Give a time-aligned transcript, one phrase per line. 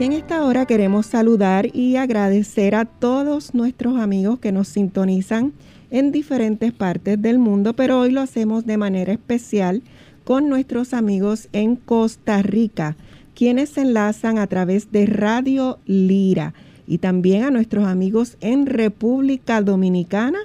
[0.00, 5.52] En esta hora queremos saludar y agradecer a todos nuestros amigos que nos sintonizan
[5.90, 9.82] en diferentes partes del mundo, pero hoy lo hacemos de manera especial
[10.24, 12.96] con nuestros amigos en Costa Rica,
[13.34, 16.54] quienes se enlazan a través de Radio Lira
[16.86, 20.38] y también a nuestros amigos en República Dominicana,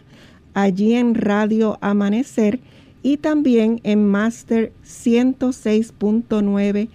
[0.54, 2.60] allí en Radio Amanecer
[3.04, 6.90] y también en Master 106.9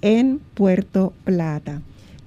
[0.00, 1.82] en Puerto Plata.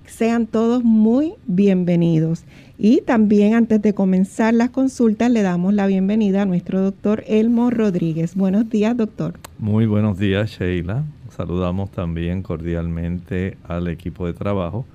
[0.10, 2.44] Sean todos muy bienvenidos.
[2.78, 7.70] Y también antes de comenzar las consultas le damos la bienvenida a nuestro doctor Elmo
[7.70, 8.36] Rodríguez.
[8.36, 9.36] Buenos días, doctor.
[9.60, 11.04] Muy buenos días, Sheila.
[11.30, 14.86] Saludamos también cordialmente al equipo de trabajo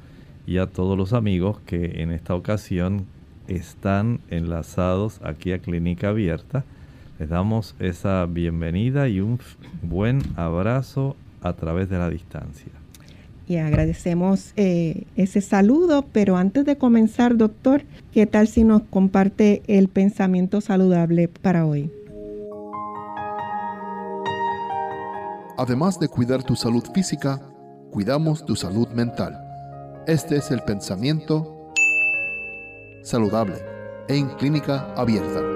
[0.46, 3.06] y a todos los amigos que en esta ocasión
[3.46, 6.64] están enlazados aquí a Clínica Abierta.
[7.18, 9.38] Les damos esa bienvenida y un
[9.82, 12.83] buen abrazo a través de la distancia
[13.46, 17.82] y agradecemos eh, ese saludo, pero antes de comenzar, doctor,
[18.12, 21.90] ¿qué tal si nos comparte el pensamiento saludable para hoy?
[25.56, 27.40] Además de cuidar tu salud física,
[27.90, 29.40] cuidamos tu salud mental.
[30.06, 31.72] Este es el pensamiento
[33.02, 33.54] saludable
[34.08, 35.53] en clínica abierta.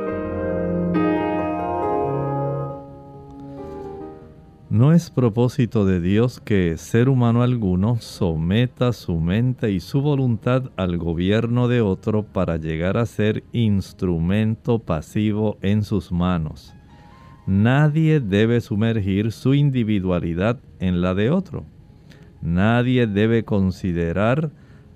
[4.71, 10.65] No es propósito de Dios que ser humano alguno someta su mente y su voluntad
[10.77, 16.75] al gobierno de otro para llegar a ser instrumento pasivo en sus manos.
[17.47, 21.65] Nadie debe sumergir su individualidad en la de otro.
[22.43, 24.51] Nadie debe considerar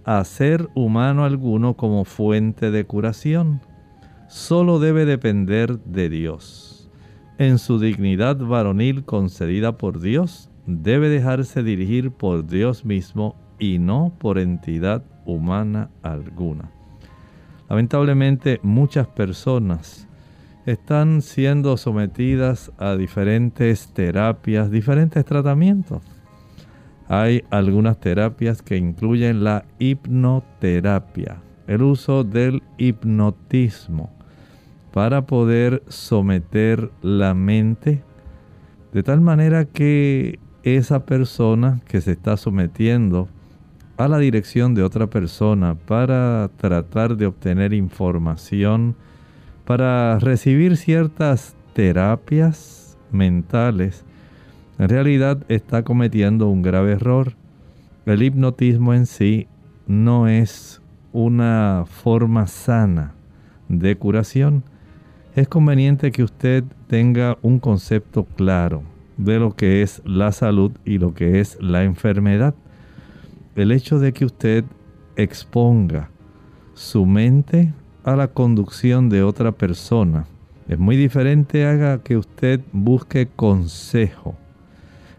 [0.05, 3.63] a ser humano alguno como fuente de curación.
[4.29, 6.72] Solo debe depender de Dios
[7.39, 14.13] en su dignidad varonil concedida por Dios, debe dejarse dirigir por Dios mismo y no
[14.19, 16.71] por entidad humana alguna.
[17.69, 20.09] Lamentablemente muchas personas
[20.67, 26.03] están siendo sometidas a diferentes terapias, diferentes tratamientos.
[27.09, 34.22] Hay algunas terapias que incluyen la hipnoterapia, el uso del hipnotismo
[34.93, 38.03] para poder someter la mente
[38.93, 43.29] de tal manera que esa persona que se está sometiendo
[43.97, 48.95] a la dirección de otra persona para tratar de obtener información,
[49.65, 54.05] para recibir ciertas terapias mentales,
[54.79, 57.35] en realidad está cometiendo un grave error.
[58.05, 59.47] El hipnotismo en sí
[59.87, 63.15] no es una forma sana
[63.69, 64.65] de curación
[65.35, 68.83] es conveniente que usted tenga un concepto claro
[69.17, 72.55] de lo que es la salud y lo que es la enfermedad.
[73.57, 74.65] El hecho de que usted
[75.17, 76.11] exponga
[76.75, 77.73] su mente
[78.05, 80.27] a la conducción de otra persona
[80.69, 84.37] es muy diferente haga que usted busque consejo.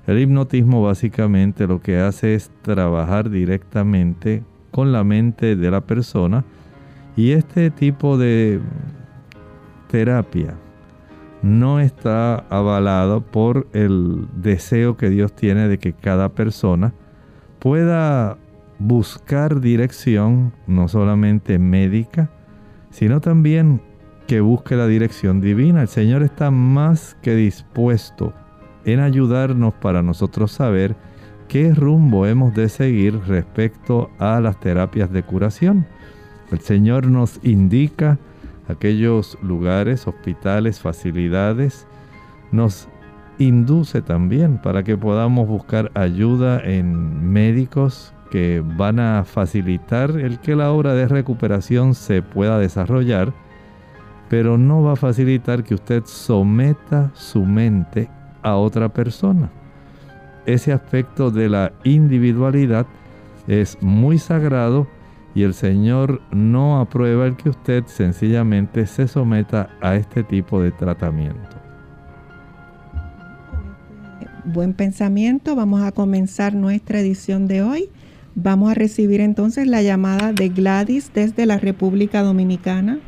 [0.07, 6.44] El hipnotismo básicamente lo que hace es trabajar directamente con la mente de la persona
[7.15, 8.60] y este tipo de
[9.94, 10.56] terapia
[11.44, 16.95] no está avalado por el deseo que Dios tiene de que cada persona
[17.60, 18.40] pueda
[18.80, 22.31] buscar dirección, no solamente médica,
[22.90, 23.84] sino también
[24.25, 25.84] que busque la dirección divina.
[25.84, 28.34] El Señor está más que dispuesto
[28.86, 30.96] en ayudarnos para nosotros saber
[31.48, 35.86] qué rumbo hemos de seguir respecto a las terapias de curación.
[36.50, 38.18] El Señor nos indica
[38.74, 41.88] aquellos lugares, hospitales, facilidades,
[42.52, 42.88] nos
[43.40, 50.56] induce también para que podamos buscar ayuda en médicos que van a facilitar el que
[50.56, 53.34] la obra de recuperación se pueda desarrollar,
[54.30, 58.10] pero no va a facilitar que usted someta su mente
[58.42, 59.52] a otra persona.
[60.46, 62.86] Ese aspecto de la individualidad
[63.48, 64.88] es muy sagrado
[65.35, 70.71] y el Señor no aprueba el que usted sencillamente se someta a este tipo de
[70.71, 71.50] tratamiento.
[74.45, 77.89] Buen pensamiento, vamos a comenzar nuestra edición de hoy.
[78.35, 83.00] Vamos a recibir entonces la llamada de Gladys desde la República Dominicana.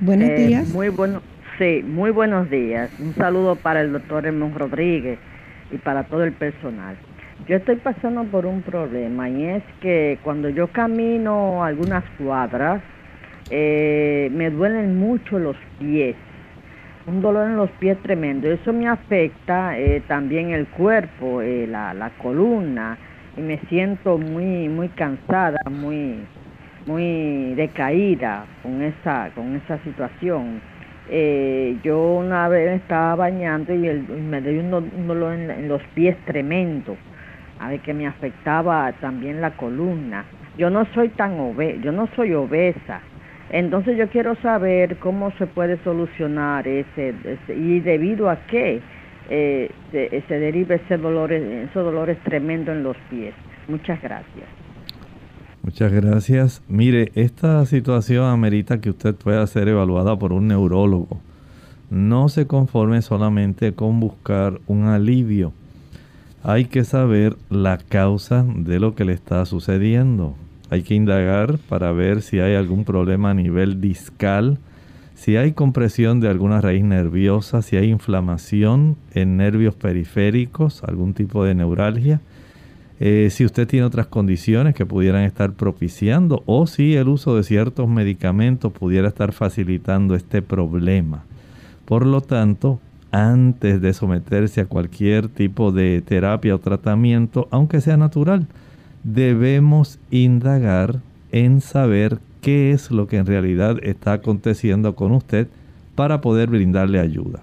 [0.00, 0.68] Buenos eh, días.
[0.68, 1.20] Muy bueno,
[1.58, 2.90] sí, muy buenos días.
[2.98, 5.18] Un saludo para el doctor Hermón Rodríguez
[5.70, 6.96] y para todo el personal.
[7.48, 12.80] Yo estoy pasando por un problema y es que cuando yo camino algunas cuadras,
[13.50, 16.14] eh, me duelen mucho los pies,
[17.04, 18.48] un dolor en los pies tremendo.
[18.48, 22.96] Eso me afecta eh, también el cuerpo, eh, la, columna,
[23.36, 26.18] y me siento muy, muy cansada, muy,
[26.86, 30.60] muy decaída con esa, con esa situación.
[31.82, 36.96] yo una vez estaba bañando y, me dio un, dolor en los pies tremendo
[37.62, 40.24] a ver que me afectaba también la columna.
[40.58, 43.00] Yo no soy tan obesa, yo no soy obesa.
[43.50, 47.14] Entonces yo quiero saber cómo se puede solucionar ese,
[47.56, 48.80] y debido a qué
[49.30, 53.32] eh, se, deriva ese dolor, esos dolores tremendos en los pies.
[53.68, 54.48] Muchas gracias.
[55.62, 56.64] Muchas gracias.
[56.66, 61.20] Mire, esta situación amerita que usted pueda ser evaluada por un neurólogo.
[61.90, 65.52] No se conforme solamente con buscar un alivio
[66.44, 70.34] hay que saber la causa de lo que le está sucediendo.
[70.70, 74.58] Hay que indagar para ver si hay algún problema a nivel discal,
[75.14, 81.44] si hay compresión de alguna raíz nerviosa, si hay inflamación en nervios periféricos, algún tipo
[81.44, 82.20] de neuralgia,
[82.98, 87.44] eh, si usted tiene otras condiciones que pudieran estar propiciando o si el uso de
[87.44, 91.24] ciertos medicamentos pudiera estar facilitando este problema.
[91.84, 92.80] Por lo tanto,
[93.12, 98.46] antes de someterse a cualquier tipo de terapia o tratamiento, aunque sea natural,
[99.04, 101.00] debemos indagar
[101.30, 105.46] en saber qué es lo que en realidad está aconteciendo con usted
[105.94, 107.40] para poder brindarle ayuda.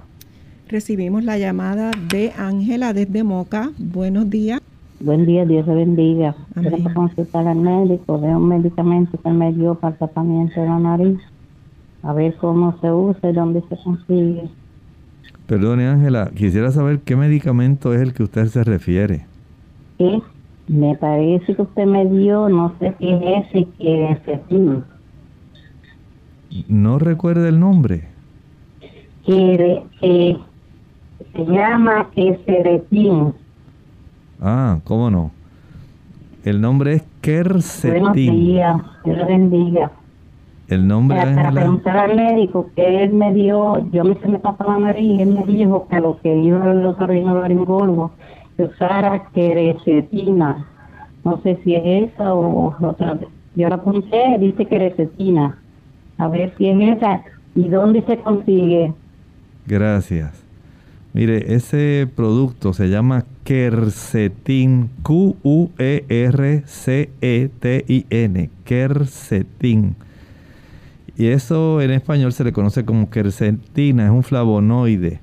[0.67, 3.71] Recibimos la llamada de Ángela desde Moca.
[3.77, 4.61] Buenos días.
[4.99, 6.35] Buen día, Dios le bendiga.
[6.53, 10.79] Quiero consultar al médico de un medicamento que me dio para el tratamiento de la
[10.79, 11.19] nariz.
[12.03, 14.49] A ver cómo se usa y dónde se consigue.
[15.49, 19.25] Perdone Ángela, quisiera saber qué medicamento es el que usted se refiere.
[20.67, 24.19] Me parece que usted me dio, no sé qué es que es
[26.67, 28.09] ¿No recuerda el nombre?
[29.25, 30.37] Que,
[31.33, 33.33] se llama Eseretin.
[34.39, 35.31] Ah, ¿cómo no?
[36.45, 38.01] El nombre es Kersetin.
[38.01, 39.91] Buenos días, Dios bendiga.
[40.69, 44.37] El nombre para, para preguntar al médico que él me dio, yo me se me
[44.37, 48.11] pasó la nariz y él me dijo que lo que iba a los laringólogos
[48.55, 50.67] que usara querecetina.
[51.23, 53.17] No sé si es esa o otra.
[53.55, 55.57] Yo la apunté, dice querecetina.
[56.19, 57.23] A ver si es esa
[57.55, 58.93] y dónde se consigue.
[59.65, 60.45] Gracias.
[61.13, 65.69] Mire, ese producto se llama Quercetin, Q-U-E-R-C-E-T-I-N,
[68.63, 69.95] Quercetin
[71.19, 75.19] y eso en español se le conoce como quercetina, es un flavonoide.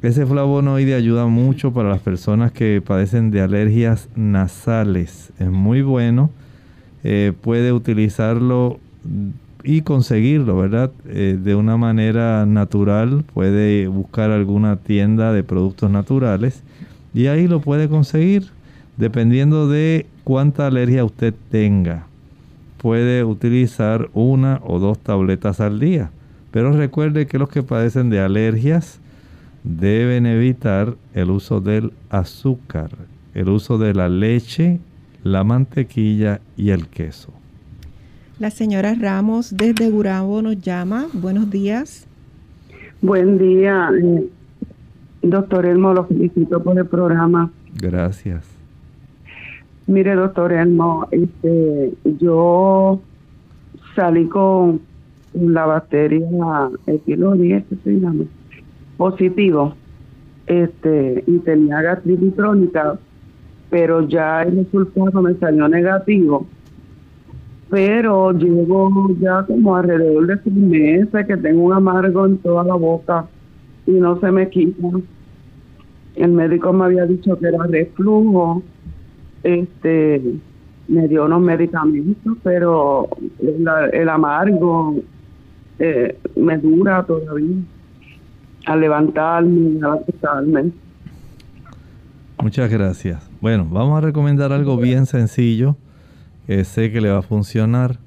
[0.00, 5.32] Ese flavonoide ayuda mucho para las personas que padecen de alergias nasales.
[5.40, 6.30] Es muy bueno.
[7.02, 8.78] Eh, puede utilizarlo
[9.64, 10.92] y conseguirlo, ¿verdad?
[11.08, 16.62] Eh, de una manera natural, puede buscar alguna tienda de productos naturales
[17.12, 18.52] y ahí lo puede conseguir
[18.96, 22.06] dependiendo de cuánta alergia usted tenga.
[22.78, 26.10] Puede utilizar una o dos tabletas al día.
[26.50, 29.00] Pero recuerde que los que padecen de alergias
[29.64, 32.90] deben evitar el uso del azúcar,
[33.34, 34.80] el uso de la leche,
[35.24, 37.32] la mantequilla y el queso.
[38.38, 41.06] La señora Ramos desde Gurabo nos llama.
[41.12, 42.06] Buenos días.
[43.02, 43.90] Buen día,
[45.22, 47.50] doctor Elmo, lo felicito por el programa.
[47.74, 48.57] Gracias.
[49.88, 53.00] Mire, doctor Elmo, este, yo
[53.96, 54.80] salí con
[55.32, 56.24] la bacteria
[56.86, 58.24] estilo 10, se llama?
[58.96, 59.74] Positivo.
[60.46, 62.98] Este, y tenía gastritis crónica,
[63.70, 66.46] pero ya el resultado me salió negativo
[67.70, 72.74] pero llevo ya como alrededor de seis meses que tengo un amargo en toda la
[72.74, 73.26] boca
[73.86, 74.88] y no se me quita.
[76.16, 78.62] El médico me había dicho que era reflujo,
[79.42, 80.22] este,
[80.88, 83.08] me dio unos medicamentos, pero
[83.92, 84.96] el, amargo
[85.78, 87.56] eh, me dura todavía
[88.66, 90.72] al levantarme, al acostarme.
[92.42, 93.28] Muchas gracias.
[93.40, 95.76] Bueno, vamos a recomendar algo bien sencillo
[96.64, 97.98] sé que le va a funcionar.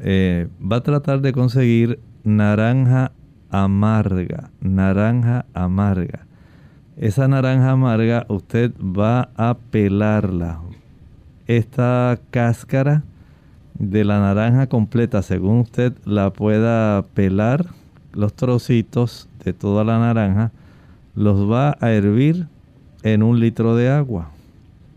[0.00, 3.12] Eh, va a tratar de conseguir naranja
[3.50, 6.26] amarga, naranja amarga.
[7.00, 10.58] Esa naranja amarga usted va a pelarla.
[11.46, 13.04] Esta cáscara
[13.78, 17.66] de la naranja completa, según usted la pueda pelar,
[18.12, 20.50] los trocitos de toda la naranja,
[21.14, 22.48] los va a hervir
[23.04, 24.32] en un litro de agua.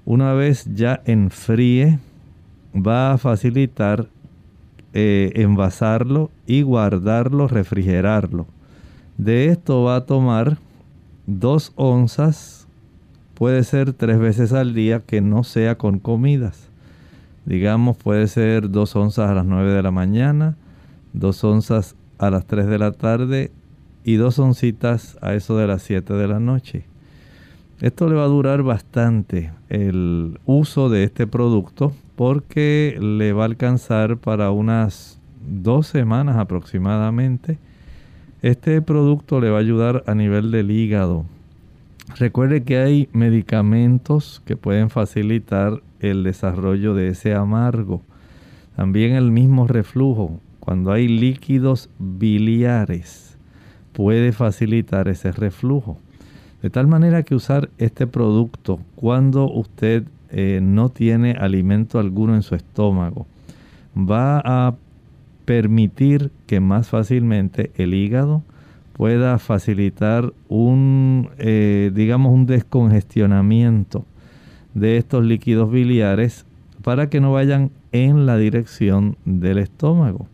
[0.04, 2.00] Una vez ya enfríe
[2.74, 4.08] va a facilitar
[4.94, 8.48] eh, envasarlo y guardarlo, refrigerarlo.
[9.18, 10.58] De esto va a tomar
[11.40, 12.68] dos onzas,
[13.36, 16.70] puede ser tres veces al día que no sea con comidas.
[17.46, 20.58] Digamos, puede ser dos onzas a las nueve de la mañana,
[21.14, 23.52] dos onzas a las tres de la tarde
[24.04, 26.86] y dos oncitas a eso de las siete de la noche.
[27.80, 33.46] Esto le va a durar bastante el uso de este producto porque le va a
[33.46, 35.20] alcanzar para unas
[35.50, 37.58] dos semanas aproximadamente.
[38.42, 41.26] Este producto le va a ayudar a nivel del hígado.
[42.18, 48.02] Recuerde que hay medicamentos que pueden facilitar el desarrollo de ese amargo.
[48.76, 53.38] También el mismo reflujo, cuando hay líquidos biliares,
[53.94, 56.00] puede facilitar ese reflujo.
[56.64, 62.42] De tal manera que usar este producto cuando usted eh, no tiene alimento alguno en
[62.42, 63.28] su estómago
[63.96, 64.76] va a
[65.52, 68.42] permitir que más fácilmente el hígado
[68.94, 74.06] pueda facilitar un, eh, digamos, un descongestionamiento
[74.74, 76.46] de estos líquidos biliares
[76.86, 80.26] para que no vayan en la dirección del estómago.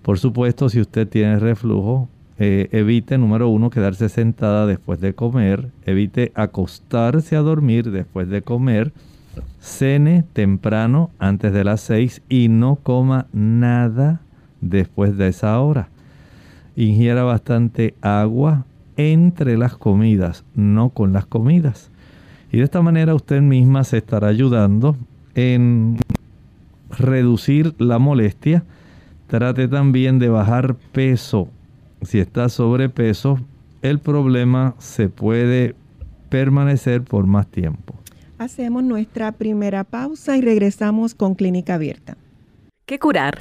[0.00, 2.08] Por supuesto, si usted tiene reflujo,
[2.38, 8.40] eh, evite, número uno, quedarse sentada después de comer, evite acostarse a dormir después de
[8.40, 8.94] comer,
[9.60, 14.22] cene temprano antes de las 6 y no coma nada
[14.60, 15.88] después de esa hora.
[16.76, 18.64] Ingiera bastante agua
[18.96, 21.90] entre las comidas, no con las comidas.
[22.52, 24.96] Y de esta manera usted misma se estará ayudando
[25.34, 25.98] en
[26.90, 28.64] reducir la molestia.
[29.26, 31.48] Trate también de bajar peso
[32.02, 33.40] si está sobrepeso,
[33.82, 35.74] el problema se puede
[36.28, 37.94] permanecer por más tiempo.
[38.38, 42.16] Hacemos nuestra primera pausa y regresamos con Clínica Abierta.
[42.84, 43.38] ¿Qué curar?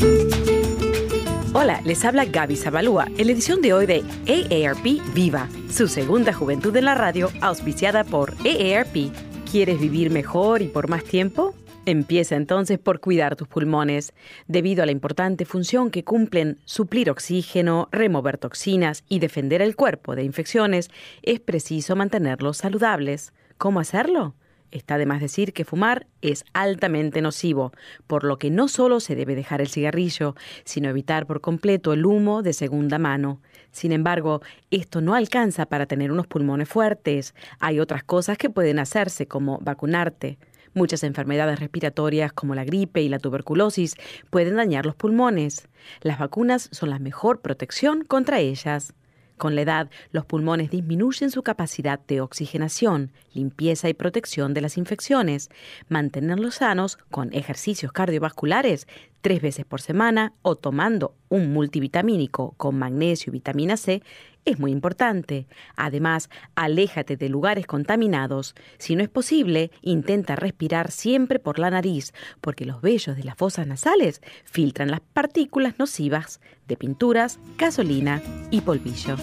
[1.58, 6.34] Hola, les habla Gaby Zabalúa en la edición de hoy de AARP Viva, su segunda
[6.34, 9.10] juventud en la radio, auspiciada por AARP.
[9.50, 11.56] ¿Quieres vivir mejor y por más tiempo?
[11.86, 14.12] Empieza entonces por cuidar tus pulmones.
[14.50, 20.14] Debido a la importante función que cumplen suplir oxígeno, remover toxinas y defender el cuerpo
[20.14, 20.90] de infecciones,
[21.22, 23.32] es preciso mantenerlos saludables.
[23.58, 24.36] ¿Cómo hacerlo?
[24.72, 27.72] Está de más decir que fumar es altamente nocivo,
[28.08, 32.06] por lo que no solo se debe dejar el cigarrillo, sino evitar por completo el
[32.06, 33.40] humo de segunda mano.
[33.72, 34.42] Sin embargo,
[34.72, 37.36] esto no alcanza para tener unos pulmones fuertes.
[37.60, 40.38] Hay otras cosas que pueden hacerse, como vacunarte.
[40.74, 43.96] Muchas enfermedades respiratorias como la gripe y la tuberculosis
[44.30, 45.70] pueden dañar los pulmones.
[46.02, 48.94] Las vacunas son la mejor protección contra ellas.
[49.38, 54.78] Con la edad, los pulmones disminuyen su capacidad de oxigenación, limpieza y protección de las
[54.78, 55.50] infecciones.
[55.90, 58.88] Mantenerlos sanos con ejercicios cardiovasculares
[59.20, 64.04] tres veces por semana o tomando un multivitamínico con magnesio y vitamina C
[64.46, 65.48] es muy importante.
[65.76, 68.54] Además, aléjate de lugares contaminados.
[68.78, 73.36] Si no es posible, intenta respirar siempre por la nariz, porque los vellos de las
[73.36, 78.22] fosas nasales filtran las partículas nocivas de pinturas, gasolina
[78.52, 79.16] y polvillo.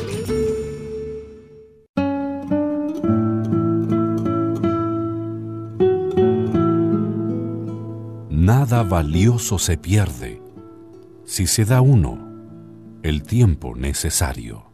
[8.46, 10.40] Nada valioso se pierde
[11.24, 12.16] si se da uno
[13.02, 14.65] el tiempo necesario.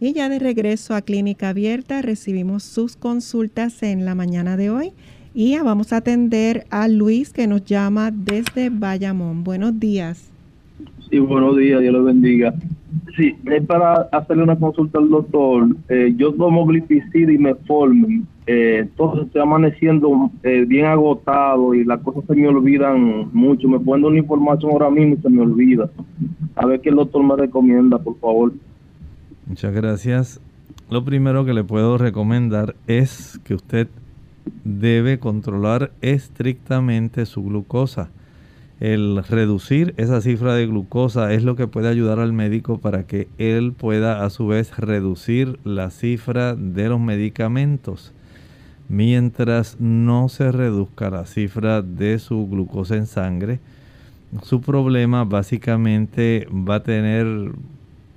[0.00, 4.92] Y ya de regreso a Clínica Abierta recibimos sus consultas en la mañana de hoy
[5.34, 9.44] y vamos a atender a Luis que nos llama desde Bayamón.
[9.44, 10.30] Buenos días.
[11.10, 12.54] Sí, buenos días, Dios los bendiga.
[13.16, 15.68] Sí, es para hacerle una consulta al doctor.
[15.88, 18.26] Eh, yo tomo glipicida y metformin.
[18.46, 23.68] Eh, entonces estoy amaneciendo eh, bien agotado y las cosas se me olvidan mucho.
[23.68, 25.88] Me pueden una información ahora mismo y se me olvida.
[26.56, 28.52] A ver qué el doctor me recomienda, por favor.
[29.46, 30.40] Muchas gracias.
[30.90, 33.88] Lo primero que le puedo recomendar es que usted
[34.64, 38.10] debe controlar estrictamente su glucosa.
[38.80, 43.26] El reducir esa cifra de glucosa es lo que puede ayudar al médico para que
[43.36, 48.12] él pueda a su vez reducir la cifra de los medicamentos.
[48.88, 53.58] Mientras no se reduzca la cifra de su glucosa en sangre,
[54.42, 57.26] su problema básicamente va a tener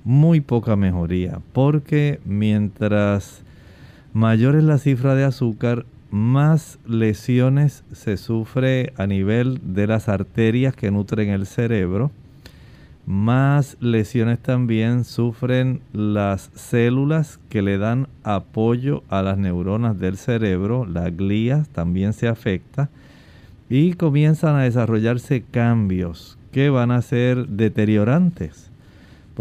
[0.04, 3.42] muy poca mejoría, porque mientras
[4.14, 10.76] mayor es la cifra de azúcar, más lesiones se sufre a nivel de las arterias
[10.76, 12.12] que nutren el cerebro,
[13.06, 20.86] más lesiones también sufren las células que le dan apoyo a las neuronas del cerebro,
[20.86, 22.90] la glía también se afecta
[23.70, 28.71] y comienzan a desarrollarse cambios que van a ser deteriorantes.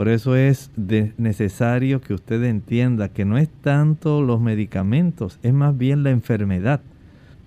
[0.00, 0.70] Por eso es
[1.18, 6.80] necesario que usted entienda que no es tanto los medicamentos, es más bien la enfermedad.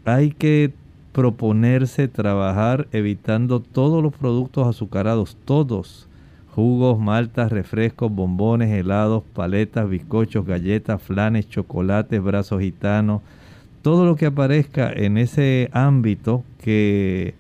[0.05, 0.71] Hay que
[1.13, 6.07] proponerse trabajar evitando todos los productos azucarados, todos.
[6.53, 13.23] Jugos, maltas, refrescos, bombones, helados, paletas, bizcochos, galletas, flanes, chocolates, brazos gitanos,
[13.81, 17.33] todo lo que aparezca en ese ámbito que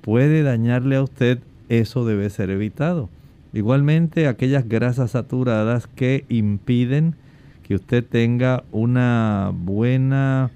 [0.00, 3.08] puede dañarle a usted, eso debe ser evitado.
[3.56, 7.14] Igualmente aquellas grasas saturadas que impiden
[7.62, 10.50] que usted tenga una buena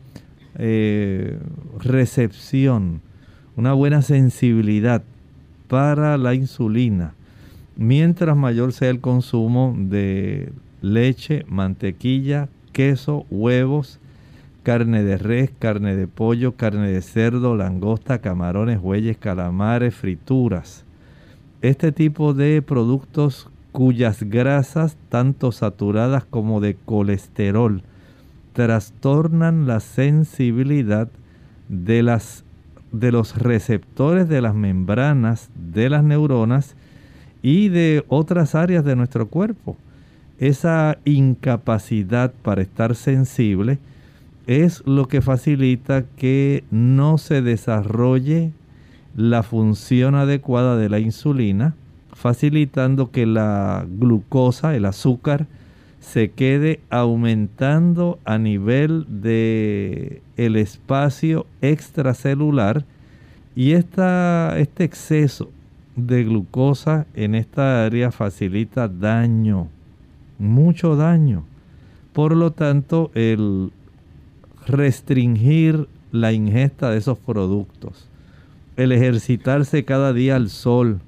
[0.58, 1.38] eh,
[1.78, 3.00] recepción,
[3.56, 5.02] una buena sensibilidad
[5.66, 7.14] para la insulina.
[7.74, 13.98] Mientras mayor sea el consumo de leche, mantequilla, queso, huevos,
[14.62, 20.84] carne de res, carne de pollo, carne de cerdo, langosta, camarones, bueyes, calamares, frituras
[21.62, 27.82] este tipo de productos cuyas grasas, tanto saturadas como de colesterol,
[28.52, 31.08] trastornan la sensibilidad
[31.68, 32.44] de, las,
[32.92, 36.74] de los receptores de las membranas de las neuronas
[37.42, 39.76] y de otras áreas de nuestro cuerpo.
[40.38, 43.78] Esa incapacidad para estar sensible
[44.46, 48.52] es lo que facilita que no se desarrolle
[49.20, 51.74] la función adecuada de la insulina,
[52.10, 55.46] facilitando que la glucosa, el azúcar,
[56.00, 62.86] se quede aumentando a nivel de el espacio extracelular
[63.54, 65.50] y esta, este exceso
[65.96, 69.68] de glucosa en esta área facilita daño,
[70.38, 71.44] mucho daño.
[72.14, 73.70] Por lo tanto, el
[74.66, 78.09] restringir la ingesta de esos productos,
[78.76, 81.00] el ejercitarse cada día al sol,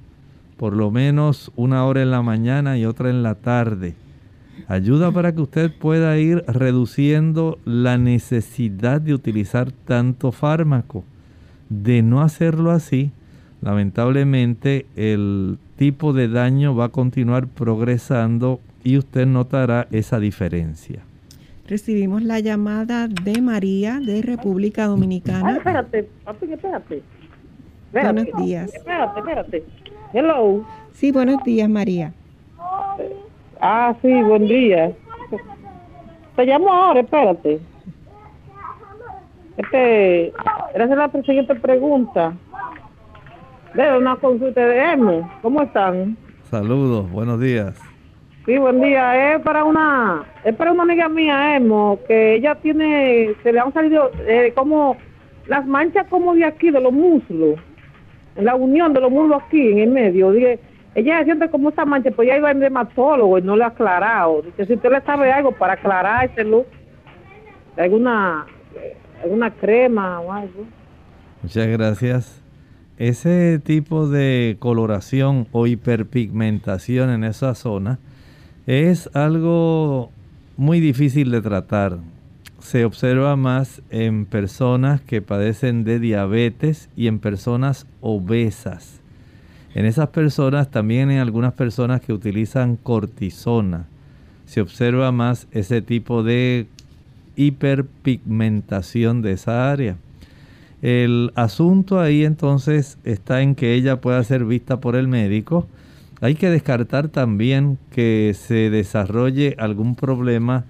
[0.57, 3.94] por lo menos una hora en la mañana y otra en la tarde,
[4.68, 11.05] ayuda para que usted pueda ir reduciendo la necesidad de utilizar tanto fármaco.
[11.68, 13.11] De no hacerlo así,
[13.61, 21.03] lamentablemente el tipo de daño va a continuar progresando y usted notará esa diferencia.
[21.66, 25.48] Recibimos la llamada de María de República Dominicana.
[25.48, 26.46] Ay, espérate, papi,
[27.92, 28.22] espérate.
[28.22, 28.74] Buenos días.
[28.74, 29.64] Espérate, espérate.
[30.12, 30.64] Hello.
[30.92, 32.12] Sí, buenos días, María.
[33.61, 34.92] Ah, sí, buen día.
[36.37, 37.61] Te llamo ahora, espérate.
[39.57, 40.33] Este,
[40.74, 42.33] era la siguiente pregunta.
[43.74, 45.31] De una consulta de Emo.
[45.42, 46.16] ¿Cómo están?
[46.50, 47.78] Saludos, buenos días.
[48.46, 49.35] Sí, buen día.
[49.35, 53.72] Es para una, es para una amiga mía, Emo, que ella tiene, se le han
[53.72, 54.96] salido eh, como
[55.46, 57.59] las manchas como de aquí, de los muslos,
[58.37, 60.33] la unión de los muslos aquí, en el medio.
[60.33, 60.59] Dije,
[60.95, 64.42] ella siente como esa mancha, pues ella iba al dermatólogo y no le ha aclarado.
[64.42, 66.66] Dice, si usted le sabe algo para aclarárselo,
[67.77, 68.47] alguna,
[69.23, 70.64] alguna crema o algo.
[71.42, 72.42] Muchas gracias.
[72.99, 77.99] Ese tipo de coloración o hiperpigmentación en esa zona
[78.66, 80.11] es algo
[80.57, 81.99] muy difícil de tratar.
[82.62, 89.01] Se observa más en personas que padecen de diabetes y en personas obesas.
[89.75, 93.87] En esas personas, también en algunas personas que utilizan cortisona,
[94.46, 96.66] se observa más ese tipo de
[97.37, 99.96] hiperpigmentación de esa área.
[100.83, 105.66] El asunto ahí entonces está en que ella pueda ser vista por el médico.
[106.20, 110.64] Hay que descartar también que se desarrolle algún problema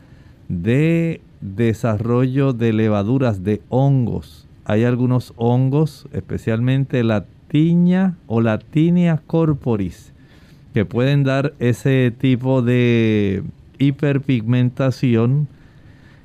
[0.49, 4.47] de desarrollo de levaduras de hongos.
[4.65, 10.13] Hay algunos hongos, especialmente la tiña o la tinea corporis,
[10.73, 13.43] que pueden dar ese tipo de
[13.79, 15.49] hiperpigmentación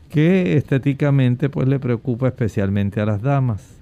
[0.10, 3.76] que estéticamente pues le preocupa especialmente a las damas.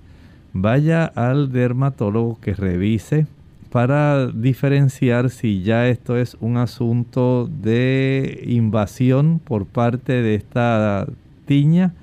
[0.53, 3.27] Vaya al dermatólogo que revise
[3.75, 11.05] para diferenciar si ya esto es un asunto de invasión por parte de esta
[11.45, 11.93] tiña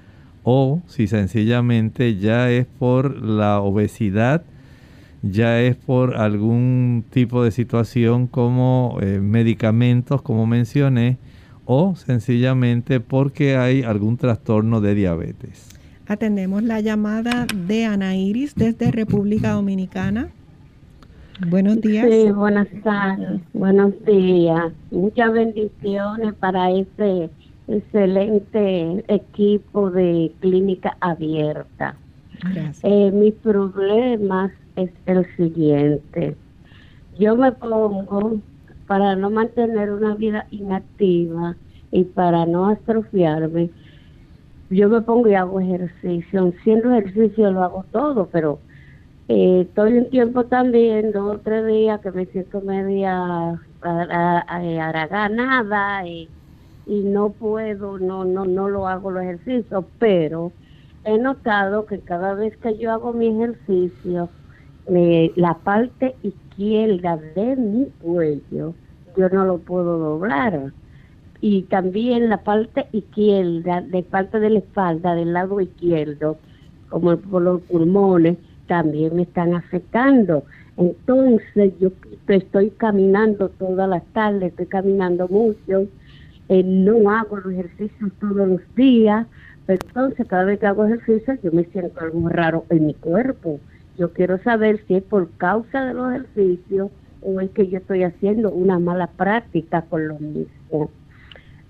[0.44, 4.42] o si sencillamente ya es por la obesidad,
[5.22, 11.18] ya es por algún tipo de situación como eh, medicamentos, como mencioné,
[11.64, 15.68] o sencillamente porque hay algún trastorno de diabetes.
[16.08, 20.30] Atendemos la llamada de Ana Iris desde República Dominicana.
[21.48, 22.06] Buenos días.
[22.10, 23.40] Sí, buenas tardes.
[23.52, 24.72] Buenos días.
[24.90, 27.30] Muchas bendiciones para este
[27.68, 31.96] excelente equipo de clínica abierta.
[32.42, 32.80] Gracias.
[32.82, 36.36] Eh, mi problema es el siguiente.
[37.18, 38.40] Yo me pongo
[38.86, 41.56] para no mantener una vida inactiva
[41.90, 43.70] y para no atrofiarme,
[44.70, 46.52] yo me pongo y hago ejercicio.
[46.64, 48.58] Siendo ejercicio lo hago todo, pero
[49.28, 53.60] eh, estoy un tiempo también, dos o tres días que me siento media
[54.48, 56.28] araganada y,
[56.86, 60.52] y no puedo, no, no, no lo hago los ejercicios, pero
[61.04, 64.28] he notado que cada vez que yo hago mi ejercicio,
[64.88, 68.74] me, la parte izquierda de mi cuello,
[69.16, 70.72] yo no lo puedo doblar.
[71.40, 76.36] Y también la parte izquierda, de parte de la espalda, del lado izquierdo,
[76.88, 80.44] como por los pulmones, también me están afectando.
[80.76, 81.90] Entonces yo
[82.28, 85.88] estoy caminando todas las tardes, estoy caminando mucho,
[86.52, 89.26] eh, no hago los ejercicios todos los días,
[89.64, 93.58] pero entonces cada vez que hago ejercicio yo me siento algo raro en mi cuerpo.
[93.98, 96.90] Yo quiero saber si es por causa de los ejercicios
[97.22, 100.90] o es que yo estoy haciendo una mala práctica con lo mismo.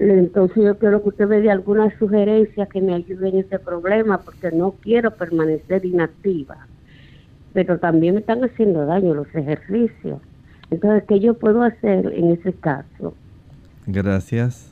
[0.01, 4.19] Entonces yo quiero que usted me dé alguna sugerencia que me ayude en ese problema
[4.19, 6.67] porque no quiero permanecer inactiva.
[7.53, 10.19] Pero también me están haciendo daño los ejercicios.
[10.73, 13.15] Entonces, ¿qué yo puedo hacer en ese caso?
[13.87, 14.72] Gracias.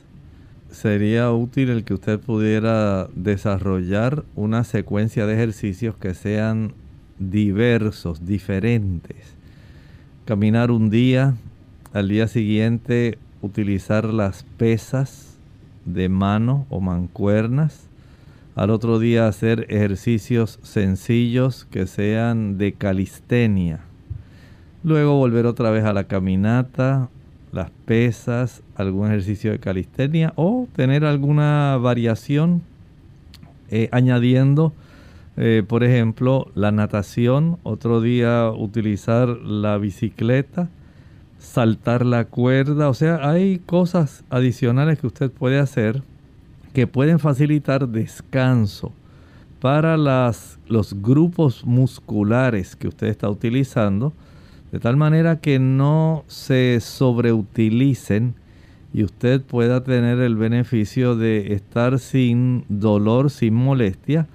[0.71, 6.73] Sería útil el que usted pudiera desarrollar una secuencia de ejercicios que sean
[7.19, 9.35] diversos, diferentes.
[10.23, 11.35] Caminar un día,
[11.91, 15.37] al día siguiente utilizar las pesas
[15.83, 17.87] de mano o mancuernas.
[18.55, 23.81] Al otro día hacer ejercicios sencillos que sean de calistenia.
[24.83, 27.09] Luego volver otra vez a la caminata,
[27.51, 32.61] las pesas, algún ejercicio de calistenia o tener alguna variación
[33.69, 34.73] eh, añadiendo,
[35.37, 40.69] eh, por ejemplo, la natación, otro día utilizar la bicicleta,
[41.39, 46.03] saltar la cuerda, o sea, hay cosas adicionales que usted puede hacer
[46.73, 48.93] que pueden facilitar descanso
[49.59, 54.13] para las, los grupos musculares que usted está utilizando,
[54.71, 58.35] de tal manera que no se sobreutilicen
[58.93, 64.27] y usted pueda tener el beneficio de estar sin dolor, sin molestia,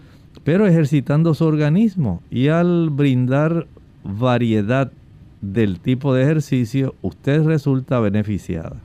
[0.45, 3.67] pero ejercitando su organismo y al brindar
[4.05, 4.93] variedad
[5.41, 8.77] del tipo de ejercicio, usted resulta beneficiada.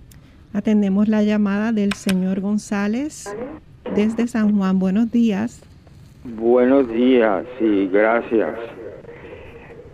[0.54, 3.34] Atendemos la llamada del señor González
[3.96, 4.80] desde San Juan.
[4.80, 5.62] Buenos días.
[6.24, 8.81] Buenos días, sí, gracias.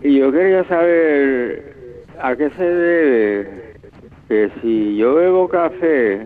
[0.02, 1.74] Y yo quería saber
[2.22, 3.48] a qué se debe
[4.28, 6.26] que si yo bebo café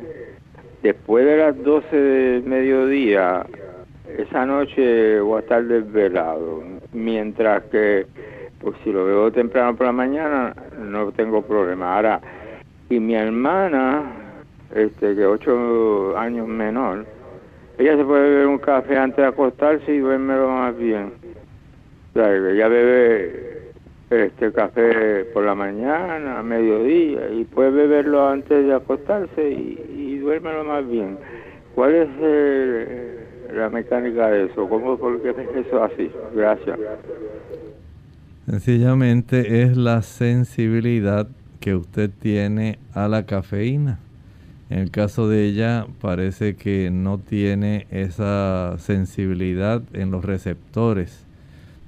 [0.83, 3.45] después de las 12 del mediodía,
[4.17, 8.05] esa noche voy a estar desvelado, mientras que
[8.59, 11.95] pues si lo bebo temprano por la mañana no tengo problema.
[11.95, 12.21] Ahora,
[12.89, 14.03] y mi hermana,
[14.75, 17.05] este que ocho años menor,
[17.77, 21.13] ella se puede beber un café antes de acostarse y duerme lo más bien.
[22.09, 23.60] O sea, ella bebe
[24.11, 30.63] este café por la mañana, a mediodía, y puede beberlo antes de acostarse y, duérmelo
[30.63, 31.17] más bien.
[31.73, 34.69] ¿Cuál es eh, la mecánica de eso?
[34.69, 36.11] ¿Cómo, por qué es eso así?
[36.35, 36.77] Gracias.
[38.45, 41.27] Sencillamente es la sensibilidad
[41.59, 43.99] que usted tiene a la cafeína.
[44.69, 51.25] En el caso de ella parece que no tiene esa sensibilidad en los receptores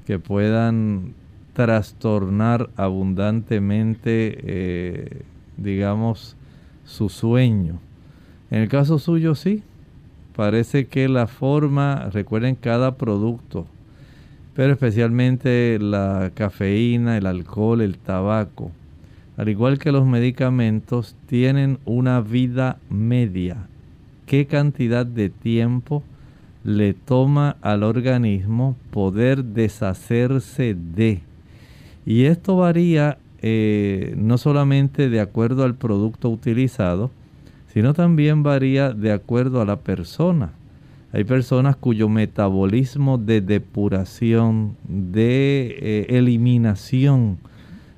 [0.05, 1.13] que puedan
[1.53, 5.21] trastornar abundantemente, eh,
[5.57, 6.35] digamos,
[6.85, 7.79] su sueño.
[8.51, 9.63] En el caso suyo sí,
[10.35, 13.67] parece que la forma, recuerden cada producto,
[14.55, 18.71] pero especialmente la cafeína, el alcohol, el tabaco,
[19.37, 23.67] al igual que los medicamentos, tienen una vida media.
[24.27, 26.03] ¿Qué cantidad de tiempo
[26.63, 31.21] le toma al organismo poder deshacerse de?
[32.05, 37.11] Y esto varía eh, no solamente de acuerdo al producto utilizado,
[37.73, 40.51] sino también varía de acuerdo a la persona.
[41.11, 47.37] Hay personas cuyo metabolismo de depuración, de eh, eliminación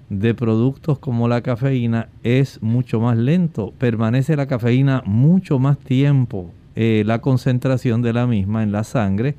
[0.10, 3.74] de productos como la cafeína es mucho más lento.
[3.78, 9.36] Permanece la cafeína mucho más tiempo, eh, la concentración de la misma en la sangre,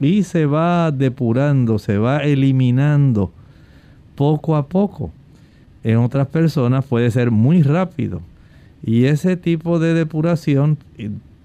[0.00, 3.32] y se va depurando, se va eliminando
[4.20, 5.10] poco a poco.
[5.82, 8.20] En otras personas puede ser muy rápido.
[8.84, 10.76] Y ese tipo de depuración,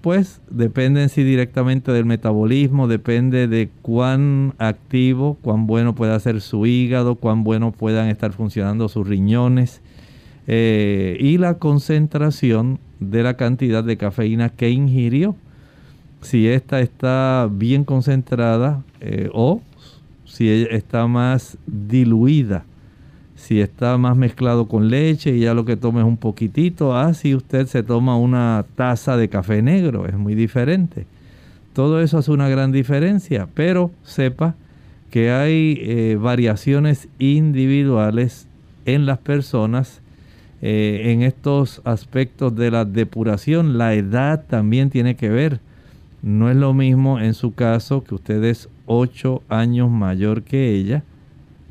[0.02, 6.42] pues depende en sí directamente del metabolismo, depende de cuán activo, cuán bueno pueda ser
[6.42, 9.80] su hígado, cuán bueno puedan estar funcionando sus riñones
[10.46, 15.38] eh, y la concentración de la cantidad de cafeína que ingirió.
[16.20, 19.62] Si esta está bien concentrada eh, o
[20.36, 22.66] si está más diluida,
[23.36, 27.14] si está más mezclado con leche y ya lo que toma es un poquitito, ah,
[27.14, 31.06] si usted se toma una taza de café negro, es muy diferente.
[31.72, 34.56] Todo eso hace una gran diferencia, pero sepa
[35.10, 38.50] que hay eh, variaciones individuales
[38.84, 40.02] en las personas
[40.62, 43.78] eh, en estos aspectos de la depuración.
[43.78, 45.62] La edad también tiene que ver.
[46.22, 51.04] No es lo mismo en su caso que usted es 8 años mayor que ella,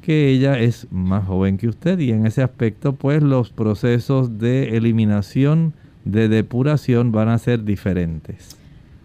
[0.02, 4.76] que ella es más joven que usted y en ese aspecto pues los procesos de
[4.76, 5.72] eliminación,
[6.04, 8.58] de depuración van a ser diferentes.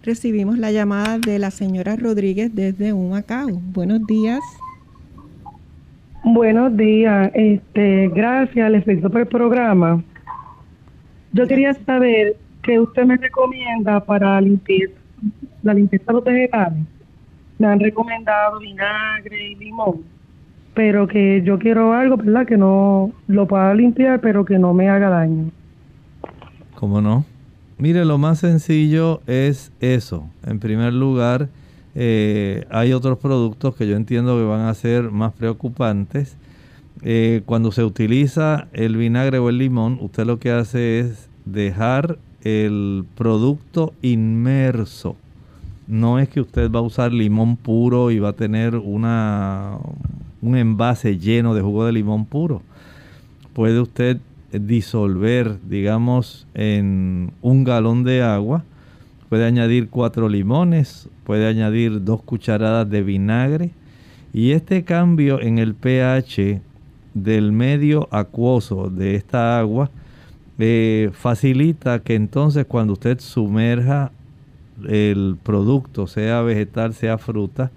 [0.04, 3.50] Recibimos la llamada de la señora Rodríguez desde Humacao.
[3.50, 4.40] Buenos días.
[6.24, 10.04] Buenos días, este, gracias, les felicito por el programa.
[11.32, 14.94] Yo quería saber qué usted me recomienda para limpieza,
[15.64, 16.86] la limpieza de los vegetales
[17.60, 20.04] me han recomendado vinagre y limón,
[20.74, 22.48] pero que yo quiero algo, ¿verdad?
[22.48, 25.52] Que no lo pueda limpiar, pero que no me haga daño.
[26.76, 27.26] ¿Cómo no?
[27.78, 30.28] Mire, lo más sencillo es eso.
[30.46, 31.50] En primer lugar,
[31.96, 36.38] eh, hay otros productos que yo entiendo que van a ser más preocupantes.
[37.02, 42.18] eh, cuando se utiliza el vinagre o el limón, usted lo que hace es dejar
[42.44, 45.16] el producto inmerso.
[45.90, 49.80] No es que usted va a usar limón puro y va a tener una,
[50.40, 52.62] un envase lleno de jugo de limón puro.
[53.54, 54.20] Puede usted
[54.52, 58.64] disolver, digamos, en un galón de agua.
[59.30, 63.72] Puede añadir cuatro limones, puede añadir dos cucharadas de vinagre.
[64.32, 66.62] Y este cambio en el pH
[67.16, 69.90] del medio acuoso de esta agua
[70.60, 74.12] eh, facilita que entonces cuando usted sumerja
[74.88, 77.72] el producto, sea vegetal, sea fruta,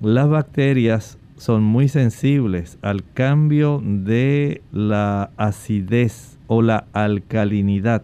[0.00, 8.02] las bacterias son muy sensibles al cambio de la acidez o la alcalinidad.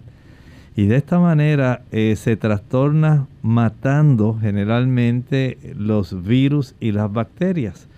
[0.76, 7.88] Y de esta manera eh, se trastorna matando generalmente los virus y las bacterias.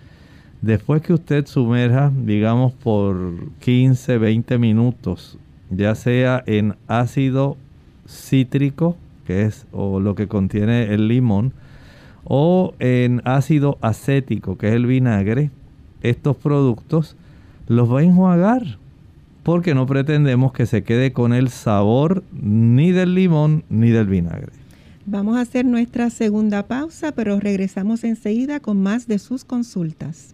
[0.61, 3.17] Después que usted sumerja, digamos, por
[3.59, 5.37] 15, 20 minutos,
[5.69, 7.57] ya sea en ácido
[8.07, 11.53] cítrico, que es o lo que contiene el limón,
[12.23, 15.51] o en ácido acético, que es el vinagre,
[16.01, 17.15] estos productos
[17.67, 18.77] los va a enjuagar
[19.43, 24.53] porque no pretendemos que se quede con el sabor ni del limón ni del vinagre.
[25.05, 30.33] Vamos a hacer nuestra segunda pausa, pero regresamos enseguida con más de sus consultas.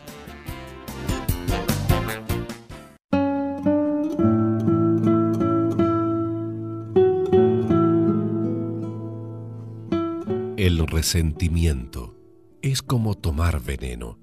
[11.01, 12.13] Resentimiento
[12.61, 14.19] es como tomar veneno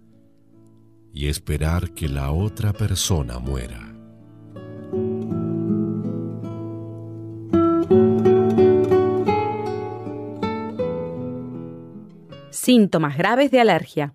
[1.13, 3.81] y esperar que la otra persona muera.
[12.53, 14.15] Síntomas graves de alergia.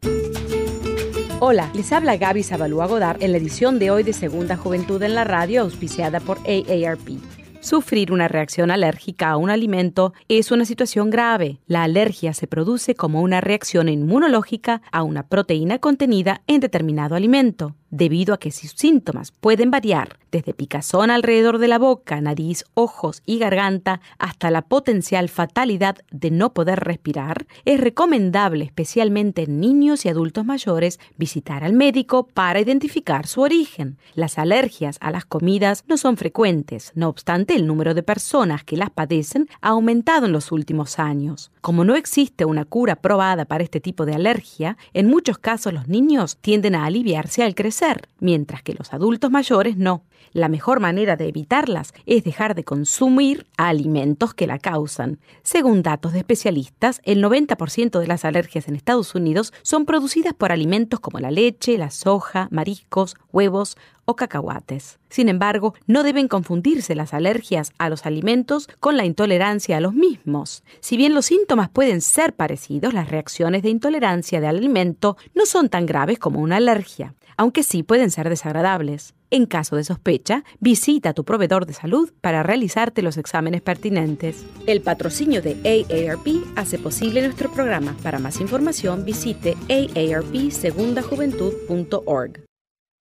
[1.41, 5.15] Hola, les habla Gaby Zabalúa Godard en la edición de hoy de Segunda Juventud en
[5.15, 7.32] la Radio, auspiciada por AARP.
[7.63, 11.61] Sufrir una reacción alérgica a un alimento es una situación grave.
[11.65, 17.73] La alergia se produce como una reacción inmunológica a una proteína contenida en determinado alimento
[17.93, 23.21] debido a que sus síntomas pueden variar desde picazón alrededor de la boca, nariz, ojos
[23.23, 30.05] y garganta hasta la potencial fatalidad de no poder respirar, es recomendable, especialmente en niños
[30.05, 33.99] y adultos mayores, visitar al médico para identificar su origen.
[34.15, 38.75] Las alergias a las comidas no son frecuentes, no obstante el número de personas que
[38.75, 41.51] las padecen ha aumentado en los últimos años.
[41.61, 45.87] Como no existe una cura probada para este tipo de alergia, en muchos casos los
[45.87, 47.82] niños tienden a aliviarse al crecer
[48.19, 50.03] mientras que los adultos mayores no.
[50.31, 55.19] La mejor manera de evitarlas es dejar de consumir alimentos que la causan.
[55.43, 60.51] Según datos de especialistas, el 90% de las alergias en Estados Unidos son producidas por
[60.51, 64.99] alimentos como la leche, la soja, mariscos, huevos o cacahuates.
[65.09, 69.93] Sin embargo, no deben confundirse las alergias a los alimentos con la intolerancia a los
[69.93, 70.63] mismos.
[70.79, 75.69] Si bien los síntomas pueden ser parecidos, las reacciones de intolerancia del alimento no son
[75.69, 79.13] tan graves como una alergia aunque sí pueden ser desagradables.
[79.29, 84.45] En caso de sospecha, visita a tu proveedor de salud para realizarte los exámenes pertinentes.
[84.67, 87.97] El patrocinio de AARP hace posible nuestro programa.
[88.03, 92.45] Para más información, visite aarpsegundajuventud.org.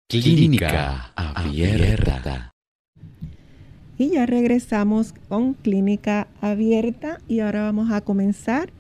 [0.09, 2.53] Clínica Abierta.
[3.99, 8.73] Y ya regresamos con Clínica Abierta y ahora vamos a comenzar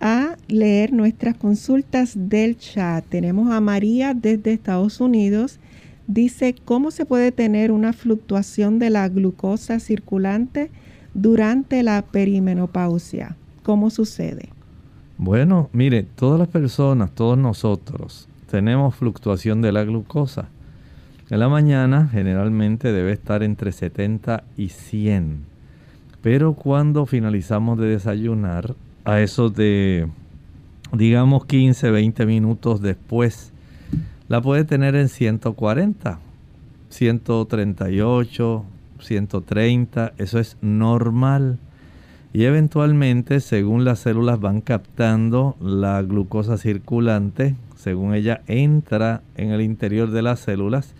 [0.00, 3.04] a leer nuestras consultas del chat.
[3.08, 5.58] Tenemos a María desde Estados Unidos.
[6.06, 10.70] Dice, ¿cómo se puede tener una fluctuación de la glucosa circulante
[11.14, 13.36] durante la perimenopausia?
[13.62, 14.50] ¿Cómo sucede?
[15.16, 20.48] Bueno, mire, todas las personas, todos nosotros, tenemos fluctuación de la glucosa.
[21.30, 25.44] En la mañana generalmente debe estar entre 70 y 100.
[26.20, 28.74] Pero cuando finalizamos de desayunar,
[29.04, 30.08] a eso de,
[30.92, 33.52] digamos, 15, 20 minutos después,
[34.28, 36.18] la puede tener en 140,
[36.88, 38.64] 138,
[39.00, 41.58] 130, eso es normal.
[42.32, 49.60] Y eventualmente, según las células van captando la glucosa circulante, según ella entra en el
[49.60, 50.94] interior de las células,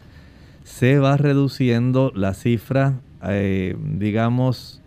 [0.65, 4.81] se va reduciendo la cifra, eh, digamos,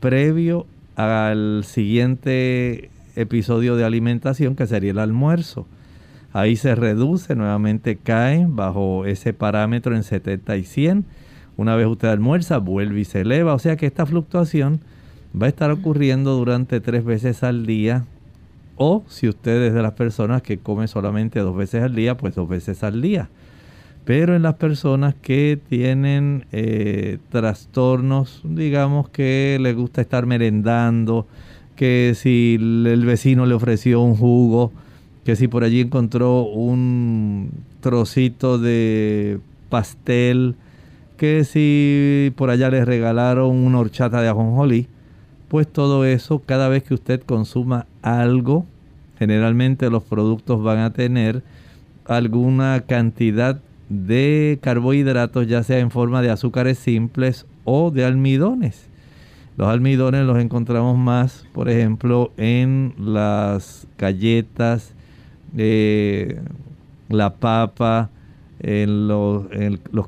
[0.00, 0.66] previo
[0.96, 5.66] al siguiente episodio de alimentación que sería el almuerzo.
[6.32, 11.04] Ahí se reduce, nuevamente cae bajo ese parámetro en 70 y 100.
[11.56, 13.54] Una vez usted almuerza, vuelve y se eleva.
[13.54, 14.80] O sea que esta fluctuación
[15.40, 18.04] va a estar ocurriendo durante tres veces al día.
[18.76, 22.34] O si usted es de las personas que come solamente dos veces al día, pues
[22.34, 23.30] dos veces al día.
[24.06, 31.26] Pero en las personas que tienen eh, trastornos, digamos que les gusta estar merendando,
[31.74, 34.70] que si el vecino le ofreció un jugo,
[35.24, 37.50] que si por allí encontró un
[37.80, 39.40] trocito de
[39.70, 40.54] pastel,
[41.16, 44.86] que si por allá le regalaron una horchata de ajonjolí,
[45.48, 48.66] pues todo eso, cada vez que usted consuma algo,
[49.18, 51.42] generalmente los productos van a tener
[52.04, 58.88] alguna cantidad de carbohidratos, ya sea en forma de azúcares simples o de almidones.
[59.56, 64.92] Los almidones los encontramos más, por ejemplo, en las galletas,
[65.56, 66.40] eh,
[67.08, 68.10] la papa,
[68.60, 69.46] en los,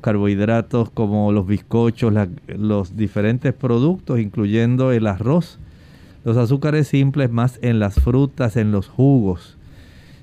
[0.01, 2.13] carbohidratos como los bizcochos,
[2.47, 5.59] los diferentes productos, incluyendo el arroz.
[6.25, 9.58] Los azúcares simples más en las frutas, en los jugos.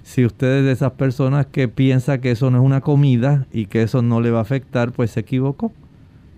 [0.06, 3.66] Si usted es de esas personas que piensa que eso no es una comida y
[3.66, 5.72] que eso no le va a afectar, pues se equivocó.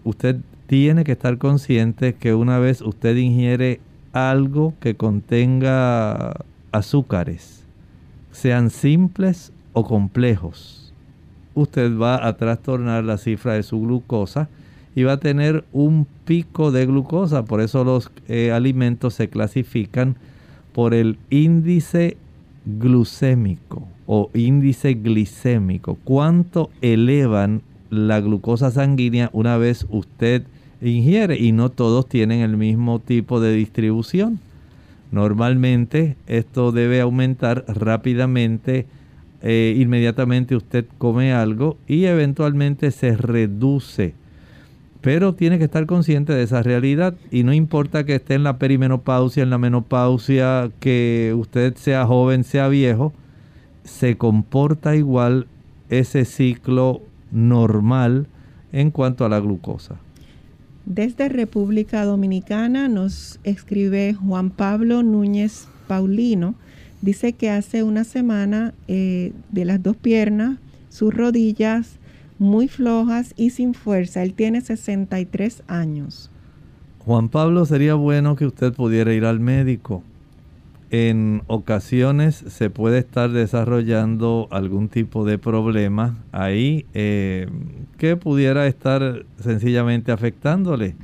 [0.05, 3.81] Usted tiene que estar consciente que una vez usted ingiere
[4.15, 6.35] algo que contenga
[6.73, 7.67] azúcares,
[8.33, 10.95] sean simples o complejos,
[11.55, 14.49] usted va a trastornar la cifra de su glucosa
[14.95, 17.45] y va a tener un pico de glucosa.
[17.45, 20.17] Por eso los eh, alimentos se clasifican
[20.73, 22.17] por el índice
[22.79, 25.99] glucémico o índice glicémico.
[26.05, 30.45] ¿Cuánto elevan la glucosa sanguínea una vez usted
[30.81, 34.39] ingiere y no todos tienen el mismo tipo de distribución.
[35.11, 38.87] Normalmente esto debe aumentar rápidamente,
[39.43, 44.15] eh, inmediatamente usted come algo y eventualmente se reduce.
[45.01, 48.59] Pero tiene que estar consciente de esa realidad y no importa que esté en la
[48.59, 53.13] perimenopausia, en la menopausia, que usted sea joven, sea viejo,
[53.85, 55.47] se comporta igual
[55.89, 58.27] ese ciclo normal
[58.73, 59.97] en cuanto a la glucosa.
[60.85, 66.55] Desde República Dominicana nos escribe Juan Pablo Núñez Paulino.
[67.03, 71.98] Dice que hace una semana eh, de las dos piernas, sus rodillas
[72.39, 74.23] muy flojas y sin fuerza.
[74.23, 76.31] Él tiene 63 años.
[77.01, 80.03] Juan Pablo, sería bueno que usted pudiera ir al médico
[80.91, 87.47] en ocasiones se puede estar desarrollando algún tipo de problema ahí eh,
[87.99, 90.95] que pudiera estar sencillamente afectándole.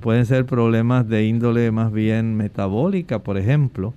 [0.00, 3.94] Pueden ser problemas de índole más bien metabólica, por ejemplo.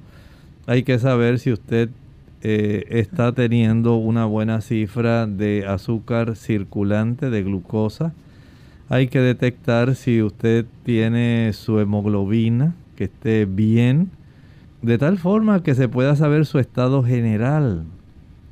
[0.68, 1.90] Hay que saber si usted
[2.44, 8.14] eh, está teniendo una buena cifra de azúcar circulante, de glucosa.
[8.90, 14.10] Hay que detectar si usted tiene su hemoglobina, que esté bien
[14.82, 17.86] de tal forma que se pueda saber su estado general.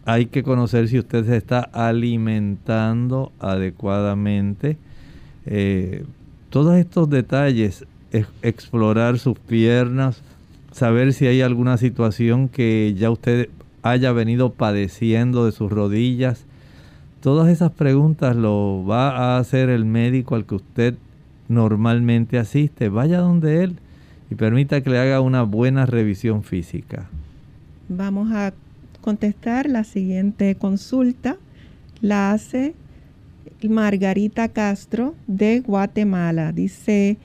[0.06, 4.78] Hay que conocer si usted se está alimentando adecuadamente.
[5.46, 6.06] Eh,
[6.50, 7.86] todos estos detalles,
[8.42, 10.22] explorar sus piernas,
[10.72, 13.50] saber si hay alguna situación que ya usted
[13.84, 16.46] haya venido padeciendo de sus rodillas.
[17.22, 20.96] Todas esas preguntas lo va a hacer el médico al que usted
[21.48, 22.90] normalmente asiste.
[22.90, 23.76] Vaya donde él
[24.30, 27.10] y permita que le haga una buena revisión física.
[27.90, 28.54] Vamos a
[29.02, 31.38] contestar la siguiente consulta.
[32.02, 32.74] La hace
[33.68, 36.54] Margarita Castro de Guatemala.
[36.54, 37.18] Dice,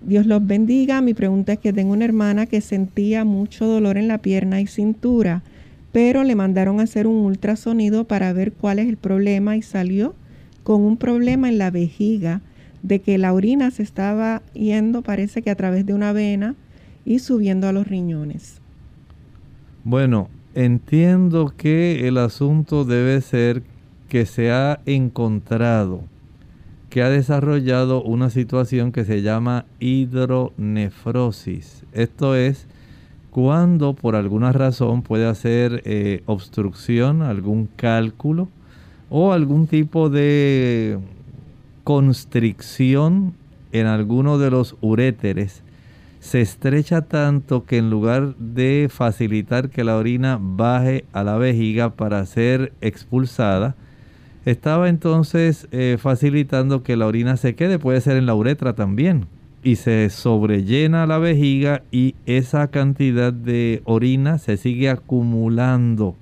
[0.00, 1.00] Dios los bendiga.
[1.00, 4.66] Mi pregunta es que tengo una hermana que sentía mucho dolor en la pierna y
[4.66, 5.42] cintura,
[5.96, 10.14] pero le mandaron a hacer un ultrasonido para ver cuál es el problema y salió
[10.62, 12.42] con un problema en la vejiga
[12.82, 16.54] de que la orina se estaba yendo, parece que a través de una vena
[17.06, 18.60] y subiendo a los riñones.
[19.84, 23.62] Bueno, entiendo que el asunto debe ser
[24.10, 26.02] que se ha encontrado
[26.90, 31.84] que ha desarrollado una situación que se llama hidronefrosis.
[31.94, 32.66] Esto es
[33.36, 38.48] cuando por alguna razón puede hacer eh, obstrucción, algún cálculo
[39.10, 40.98] o algún tipo de
[41.84, 43.34] constricción
[43.72, 45.60] en alguno de los uréteres.
[46.18, 51.90] Se estrecha tanto que en lugar de facilitar que la orina baje a la vejiga
[51.90, 53.74] para ser expulsada,
[54.46, 59.26] estaba entonces eh, facilitando que la orina se quede, puede ser en la uretra también,
[59.66, 66.14] y se sobrellena la vejiga y esa cantidad de orina se sigue acumulando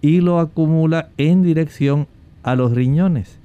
[0.00, 2.08] y lo acumula en dirección
[2.42, 3.38] a los riñones.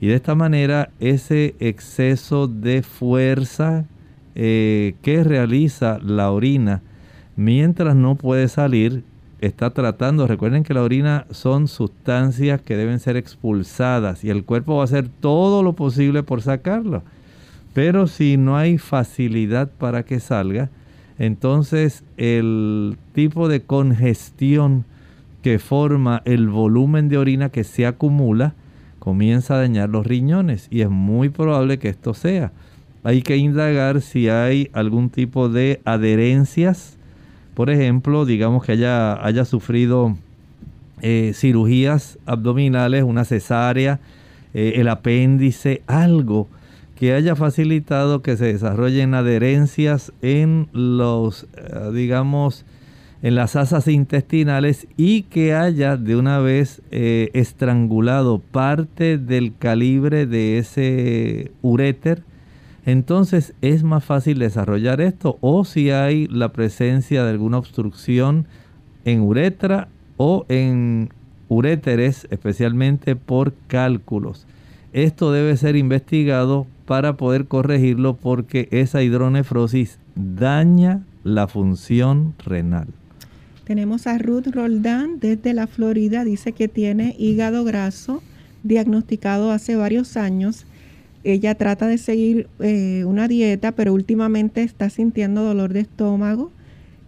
[0.00, 3.84] Y de esta manera ese exceso de fuerza
[4.34, 6.82] eh, que realiza la orina
[7.36, 9.04] mientras no puede salir,
[9.40, 14.74] está tratando, recuerden que la orina son sustancias que deben ser expulsadas y el cuerpo
[14.74, 17.04] va a hacer todo lo posible por sacarlo.
[17.72, 20.70] Pero si no hay facilidad para que salga,
[21.18, 24.84] entonces el tipo de congestión
[25.42, 28.54] que forma el volumen de orina que se acumula
[28.98, 32.52] comienza a dañar los riñones y es muy probable que esto sea.
[33.02, 36.98] Hay que indagar si hay algún tipo de adherencias,
[37.54, 40.16] por ejemplo, digamos que haya, haya sufrido
[41.00, 44.00] eh, cirugías abdominales, una cesárea,
[44.52, 46.48] eh, el apéndice, algo
[47.00, 52.66] que haya facilitado que se desarrollen adherencias en los, eh, digamos,
[53.22, 60.26] en las asas intestinales y que haya de una vez eh, estrangulado parte del calibre
[60.26, 62.22] de ese uréter,
[62.84, 68.46] entonces es más fácil desarrollar esto o si hay la presencia de alguna obstrucción
[69.06, 69.88] en uretra
[70.18, 71.08] o en
[71.48, 74.46] uréteres, especialmente por cálculos.
[74.92, 82.88] Esto debe ser investigado para poder corregirlo porque esa hidronefrosis daña la función renal.
[83.62, 88.24] Tenemos a Ruth Roldán desde la Florida, dice que tiene hígado graso
[88.64, 90.66] diagnosticado hace varios años.
[91.22, 96.50] Ella trata de seguir eh, una dieta, pero últimamente está sintiendo dolor de estómago.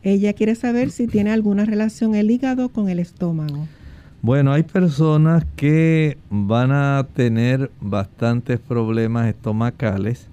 [0.04, 3.66] Ella quiere saber si tiene alguna relación el hígado con el estómago.
[4.22, 10.28] Bueno, hay personas que van a tener bastantes problemas estomacales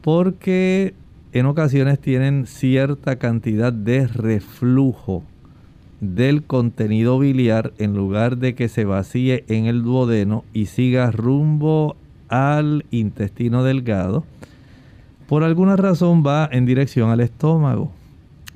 [0.00, 0.94] porque
[1.34, 5.24] en ocasiones tienen cierta cantidad de reflujo
[6.00, 11.96] del contenido biliar en lugar de que se vacíe en el duodeno y siga rumbo
[12.30, 14.24] al intestino delgado,
[15.28, 17.92] por alguna razón va en dirección al estómago.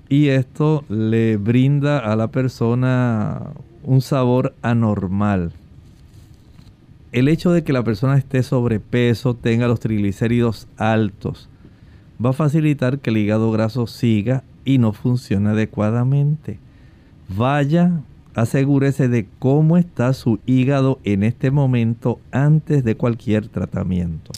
[0.08, 3.52] Y esto le brinda a la persona
[3.84, 5.52] un sabor anormal.
[7.12, 11.48] El hecho de que la persona esté sobrepeso, tenga los triglicéridos altos,
[12.24, 16.58] va a facilitar que el hígado graso siga y no funcione adecuadamente
[17.36, 18.00] vaya,
[18.34, 24.32] asegúrese de cómo está su hígado en este momento antes de cualquier tratamiento.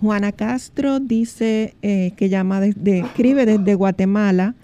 [0.00, 4.54] Juana Castro dice eh, que llama desde, escribe desde Guatemala.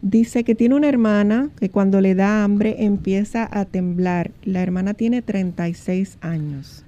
[0.00, 4.30] Dice que tiene una hermana que cuando le da hambre empieza a temblar.
[4.44, 6.84] La hermana tiene 36 años.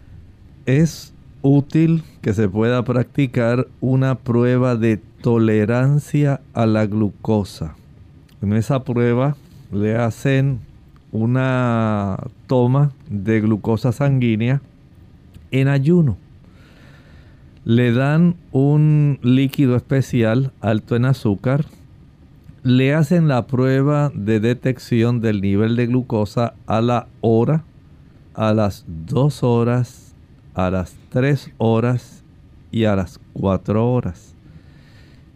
[0.66, 7.74] Es útil que se pueda practicar una prueba de tolerancia a la glucosa.
[8.42, 9.36] En esa prueba
[9.72, 10.60] le hacen
[11.12, 14.62] una toma de glucosa sanguínea
[15.50, 16.16] en ayuno.
[17.64, 21.66] Le dan un líquido especial alto en azúcar.
[22.62, 27.64] Le hacen la prueba de detección del nivel de glucosa a la hora,
[28.34, 30.14] a las dos horas,
[30.52, 32.22] a las tres horas
[32.70, 34.34] y a las cuatro horas.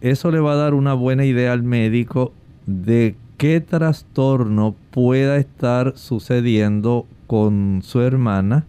[0.01, 2.31] Eso le va a dar una buena idea al médico
[2.67, 8.65] de qué trastorno pueda estar sucediendo con su hermana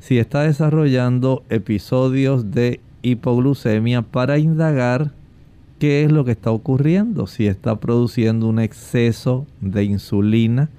[0.00, 5.12] si está desarrollando episodios de hipoglucemia para indagar
[5.84, 10.70] qué es lo que está ocurriendo, si está produciendo un exceso de insulina,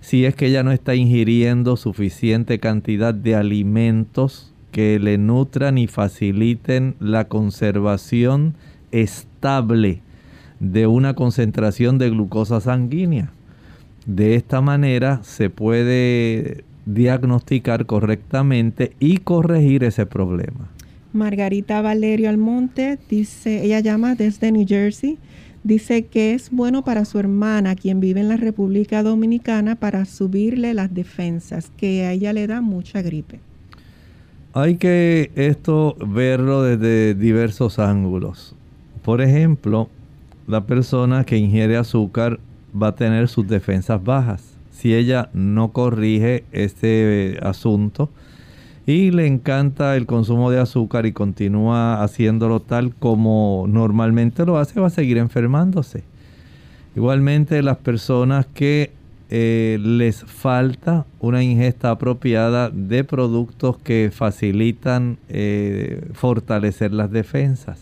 [0.00, 5.86] si es que ella no está ingiriendo suficiente cantidad de alimentos que le nutran y
[5.86, 8.54] faciliten la conservación
[8.90, 10.00] estable
[10.60, 13.30] de una concentración de glucosa sanguínea.
[14.06, 20.70] De esta manera se puede diagnosticar correctamente y corregir ese problema.
[21.18, 25.18] Margarita Valerio Almonte dice, ella llama desde New Jersey,
[25.64, 30.72] dice que es bueno para su hermana, quien vive en la República Dominicana, para subirle
[30.72, 33.40] las defensas, que a ella le da mucha gripe.
[34.54, 38.54] Hay que esto verlo desde diversos ángulos.
[39.02, 39.88] Por ejemplo,
[40.46, 42.40] la persona que ingiere azúcar
[42.80, 44.54] va a tener sus defensas bajas.
[44.70, 48.10] Si ella no corrige este eh, asunto
[48.88, 54.80] y le encanta el consumo de azúcar y continúa haciéndolo tal como normalmente lo hace,
[54.80, 56.04] va a seguir enfermándose.
[56.96, 58.92] Igualmente las personas que
[59.28, 67.80] eh, les falta una ingesta apropiada de productos que facilitan eh, fortalecer las defensas.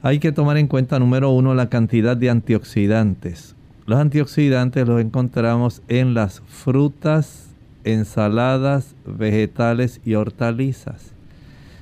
[0.00, 3.54] Hay que tomar en cuenta, número uno, la cantidad de antioxidantes.
[3.84, 7.49] Los antioxidantes los encontramos en las frutas,
[7.84, 11.12] ensaladas, vegetales y hortalizas.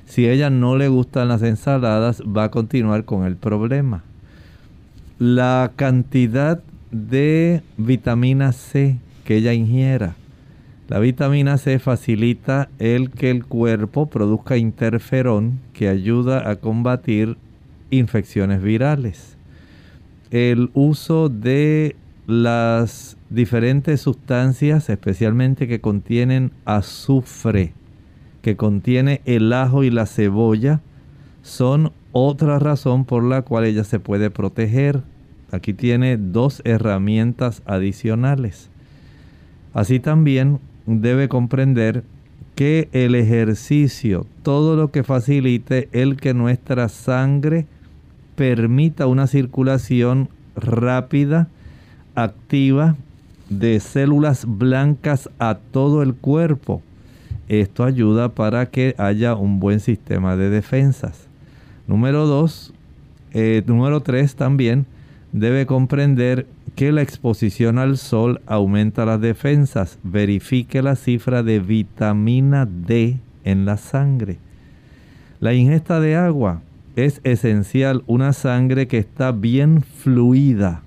[0.05, 4.03] Si a ella no le gustan las ensaladas, va a continuar con el problema.
[5.19, 10.15] La cantidad de vitamina C que ella ingiera.
[10.87, 17.37] La vitamina C facilita el que el cuerpo produzca interferón que ayuda a combatir
[17.91, 19.37] infecciones virales.
[20.31, 21.95] El uso de
[22.25, 27.73] las diferentes sustancias, especialmente que contienen azufre,
[28.41, 30.81] que contiene el ajo y la cebolla,
[31.41, 35.01] son otra razón por la cual ella se puede proteger.
[35.51, 38.69] Aquí tiene dos herramientas adicionales.
[39.73, 42.03] Así también debe comprender
[42.55, 47.67] que el ejercicio, todo lo que facilite el que nuestra sangre
[48.35, 51.47] permita una circulación rápida,
[52.15, 52.95] activa,
[53.49, 56.81] de células blancas a todo el cuerpo,
[57.47, 61.27] esto ayuda para que haya un buen sistema de defensas.
[61.87, 62.73] Número dos,
[63.33, 64.85] eh, número tres también
[65.31, 66.45] debe comprender
[66.75, 69.97] que la exposición al sol aumenta las defensas.
[70.03, 74.37] Verifique la cifra de vitamina D en la sangre.
[75.39, 76.61] La ingesta de agua
[76.95, 78.03] es esencial.
[78.05, 80.83] Una sangre que está bien fluida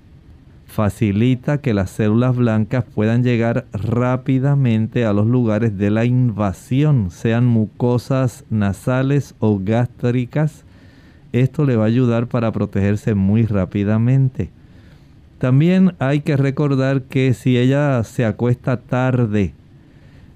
[0.73, 7.45] facilita que las células blancas puedan llegar rápidamente a los lugares de la invasión, sean
[7.45, 10.63] mucosas nasales o gástricas.
[11.31, 14.49] Esto le va a ayudar para protegerse muy rápidamente.
[15.37, 19.53] También hay que recordar que si ella se acuesta tarde,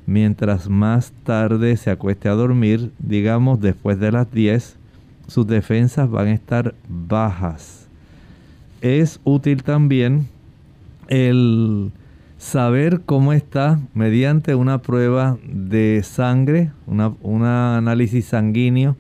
[0.06, 4.78] mientras más tarde se acueste a dormir, digamos después de las 10,
[5.28, 7.77] sus defensas van a estar bajas
[8.88, 10.28] es útil también
[11.08, 11.92] el
[12.38, 18.96] saber cómo está mediante una prueba de sangre, un análisis sanguíneo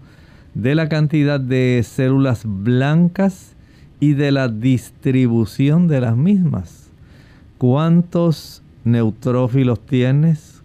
[0.53, 3.53] de la cantidad de células blancas
[3.99, 6.89] y de la distribución de las mismas.
[7.57, 10.61] ¿Cuántos neutrófilos tienes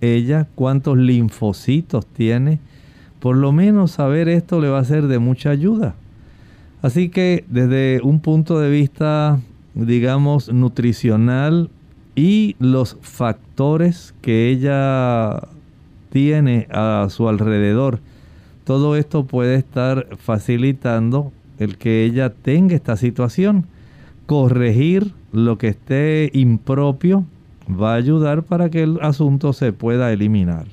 [0.00, 0.46] ella?
[0.54, 2.60] ¿Cuántos linfocitos tiene?
[3.20, 5.94] Por lo menos saber esto le va a ser de mucha ayuda.
[6.82, 9.40] Así que desde un punto de vista,
[9.74, 11.70] digamos, nutricional
[12.14, 15.42] y los factores que ella
[16.10, 18.00] tiene a su alrededor,
[18.64, 23.66] todo esto puede estar facilitando el que ella tenga esta situación.
[24.26, 27.26] Corregir lo que esté impropio
[27.68, 30.66] va a ayudar para que el asunto se pueda eliminar.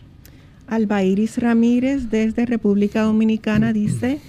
[0.67, 4.19] Albairis Ramírez desde República Dominicana dice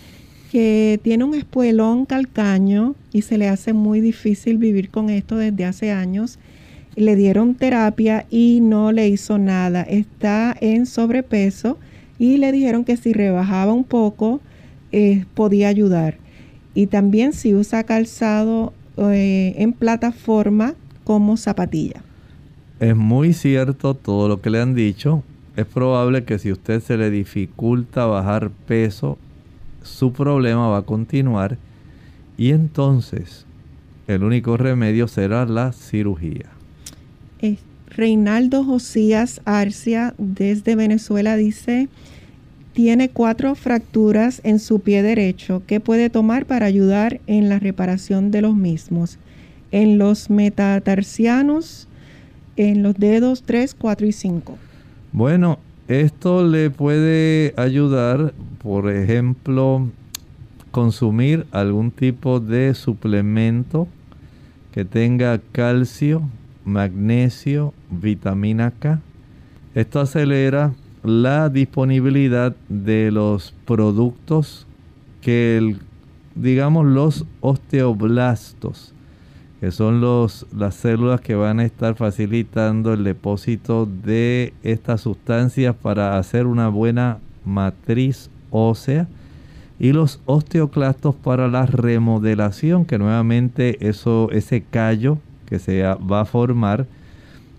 [0.54, 5.64] que tiene un espuelón calcaño y se le hace muy difícil vivir con esto desde
[5.64, 6.38] hace años.
[6.94, 9.82] Le dieron terapia y no le hizo nada.
[9.82, 11.76] Está en sobrepeso
[12.20, 14.40] y le dijeron que si rebajaba un poco
[14.92, 16.18] eh, podía ayudar.
[16.72, 22.00] Y también si usa calzado eh, en plataforma como zapatilla.
[22.78, 25.24] Es muy cierto todo lo que le han dicho.
[25.56, 29.18] Es probable que si usted se le dificulta bajar peso,
[29.84, 31.56] su problema va a continuar
[32.36, 33.46] y entonces
[34.08, 36.50] el único remedio será la cirugía.
[37.96, 41.88] Reinaldo Josías Arcia desde Venezuela dice,
[42.72, 45.62] tiene cuatro fracturas en su pie derecho.
[45.66, 49.18] ¿Qué puede tomar para ayudar en la reparación de los mismos?
[49.70, 51.86] En los metatarsianos,
[52.56, 54.58] en los dedos 3, 4 y 5.
[55.12, 59.86] Bueno, esto le puede ayudar, por ejemplo,
[60.70, 63.86] consumir algún tipo de suplemento
[64.72, 66.22] que tenga calcio,
[66.64, 69.00] magnesio, vitamina K.
[69.74, 74.66] Esto acelera la disponibilidad de los productos
[75.20, 75.76] que,
[76.34, 78.94] digamos, los osteoblastos
[79.60, 85.74] que son los, las células que van a estar facilitando el depósito de estas sustancias
[85.74, 89.08] para hacer una buena matriz ósea
[89.78, 96.24] y los osteoclastos para la remodelación que nuevamente eso ese callo que se va a
[96.24, 96.86] formar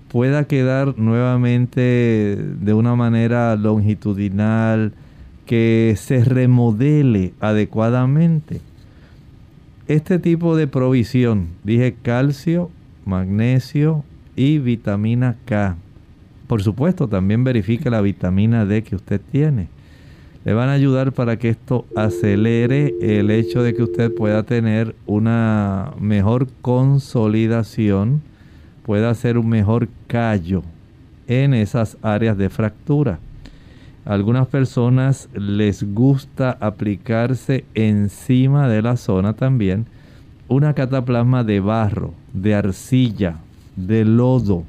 [0.08, 4.93] pueda quedar nuevamente de una manera longitudinal
[5.46, 8.62] que se remodele adecuadamente
[9.88, 12.72] este tipo de provisión, dije calcio,
[13.06, 14.04] magnesio,
[14.36, 15.78] y vitamina K.
[16.48, 19.68] Por supuesto, también verifique la vitamina D que usted tiene.
[20.46, 24.96] Le van a ayudar para que esto acelere el hecho de que usted pueda tener
[25.08, 28.22] una mejor consolidación,
[28.86, 30.62] pueda hacer un mejor callo
[31.28, 33.18] en esas áreas de fractura.
[34.06, 39.88] algunas personas les gusta aplicarse encima de la zona también
[40.48, 43.38] una cataplasma de barro, de arcilla,
[43.76, 44.64] de lodo,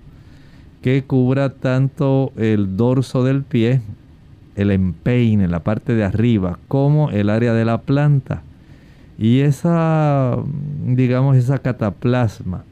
[0.81, 3.83] que cubra tanto el dorso del pie,
[4.57, 8.43] el empeine, la parte de arriba, como el área de la planta.
[9.19, 10.37] Y esa,
[10.85, 12.65] digamos, esa cataplasma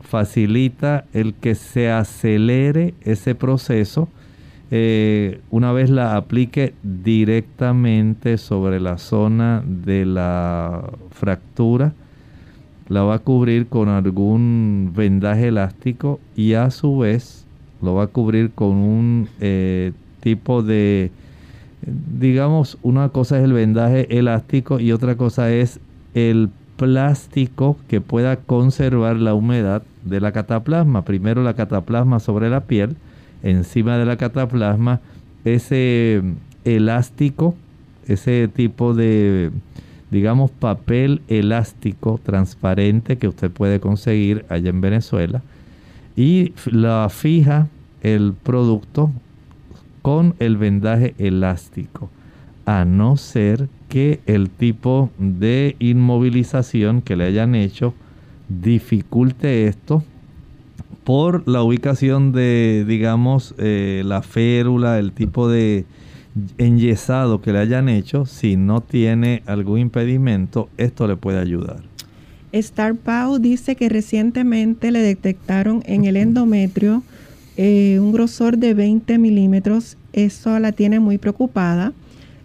[0.00, 4.08] facilita el que se acelere ese proceso
[4.74, 11.92] eh, una vez la aplique directamente sobre la zona de la fractura
[12.88, 17.44] la va a cubrir con algún vendaje elástico y a su vez
[17.82, 21.10] lo va a cubrir con un eh, tipo de,
[21.86, 25.80] digamos, una cosa es el vendaje elástico y otra cosa es
[26.14, 31.04] el plástico que pueda conservar la humedad de la cataplasma.
[31.04, 32.96] Primero la cataplasma sobre la piel,
[33.42, 35.00] encima de la cataplasma
[35.44, 36.22] ese
[36.64, 37.54] elástico,
[38.06, 39.50] ese tipo de
[40.12, 45.42] digamos, papel elástico transparente que usted puede conseguir allá en Venezuela
[46.14, 47.68] y la fija
[48.02, 49.10] el producto
[50.02, 52.10] con el vendaje elástico,
[52.66, 57.94] a no ser que el tipo de inmovilización que le hayan hecho
[58.48, 60.04] dificulte esto
[61.04, 65.84] por la ubicación de, digamos, eh, la férula, el tipo de
[66.58, 71.82] enyesado que le hayan hecho, si no tiene algún impedimento, esto le puede ayudar.
[72.52, 77.02] Star Pau dice que recientemente le detectaron en el endometrio
[77.56, 79.96] eh, un grosor de 20 milímetros.
[80.12, 81.92] Eso la tiene muy preocupada.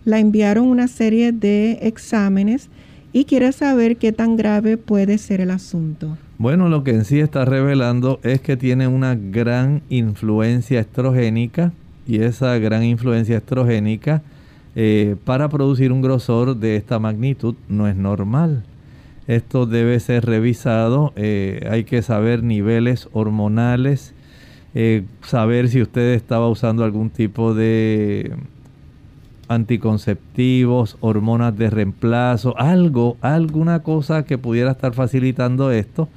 [0.05, 2.69] La enviaron una serie de exámenes
[3.13, 6.17] y quiere saber qué tan grave puede ser el asunto.
[6.37, 11.73] Bueno, lo que en sí está revelando es que tiene una gran influencia estrogénica
[12.05, 14.21] y esa gran influencia estrogénica
[14.75, 18.63] eh, para producir un grosor de esta magnitud no es normal.
[19.25, 24.13] Esto debe ser revisado, eh, hay que saber niveles hormonales,
[24.79, 28.31] eh, saber si usted estaba usando algún tipo de
[29.47, 36.09] anticonceptivos, hormonas de reemplazo, algo, alguna cosa que pudiera estar facilitando esto,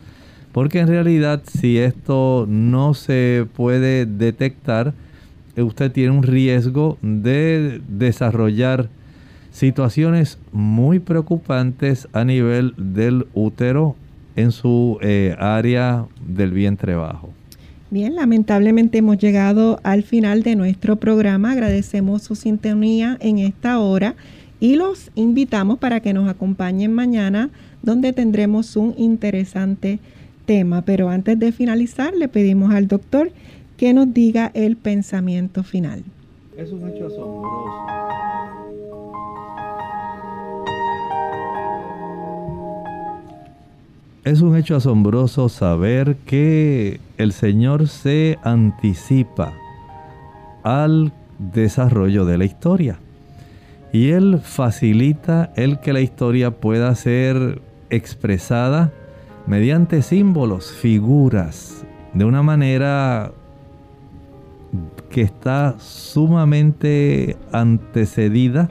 [0.52, 4.92] porque en realidad si esto no se puede detectar,
[5.56, 8.90] usted tiene un riesgo de desarrollar
[9.52, 13.96] situaciones muy preocupantes a nivel del útero
[14.36, 17.39] en su eh, área del vientre bajo.
[17.92, 21.50] Bien, lamentablemente hemos llegado al final de nuestro programa.
[21.50, 24.14] Agradecemos su sintonía en esta hora
[24.60, 27.50] y los invitamos para que nos acompañen mañana
[27.82, 29.98] donde tendremos un interesante
[30.46, 30.82] tema.
[30.82, 33.32] Pero antes de finalizar, le pedimos al doctor
[33.76, 36.04] que nos diga el pensamiento final.
[36.56, 38.00] Es un hecho asombroso.
[44.22, 49.52] Es un hecho asombroso saber que el Señor se anticipa
[50.62, 52.98] al desarrollo de la historia.
[53.92, 57.60] Y Él facilita el que la historia pueda ser
[57.90, 58.92] expresada
[59.46, 63.32] mediante símbolos, figuras, de una manera
[65.10, 68.70] que está sumamente antecedida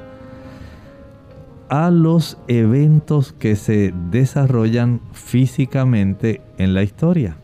[1.67, 7.37] a los eventos que se desarrollan físicamente en la historia.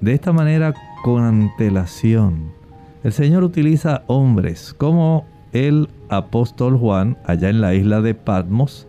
[0.00, 2.52] De esta manera, con antelación,
[3.02, 8.86] el Señor utiliza hombres como el apóstol Juan allá en la isla de Patmos,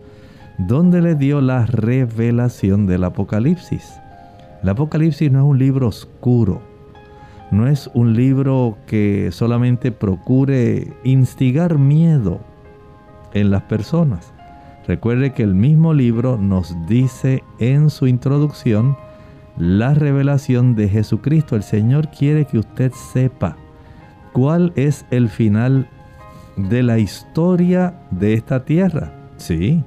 [0.58, 3.98] donde le dio la revelación del Apocalipsis.
[4.62, 6.60] El Apocalipsis no es un libro oscuro,
[7.50, 12.40] no es un libro que solamente procure instigar miedo
[13.32, 14.34] en las personas.
[14.86, 18.96] Recuerde que el mismo libro nos dice en su introducción
[19.58, 21.56] la revelación de Jesucristo.
[21.56, 23.56] El Señor quiere que usted sepa
[24.32, 25.88] cuál es el final
[26.56, 29.12] de la historia de esta tierra.
[29.36, 29.82] Sí,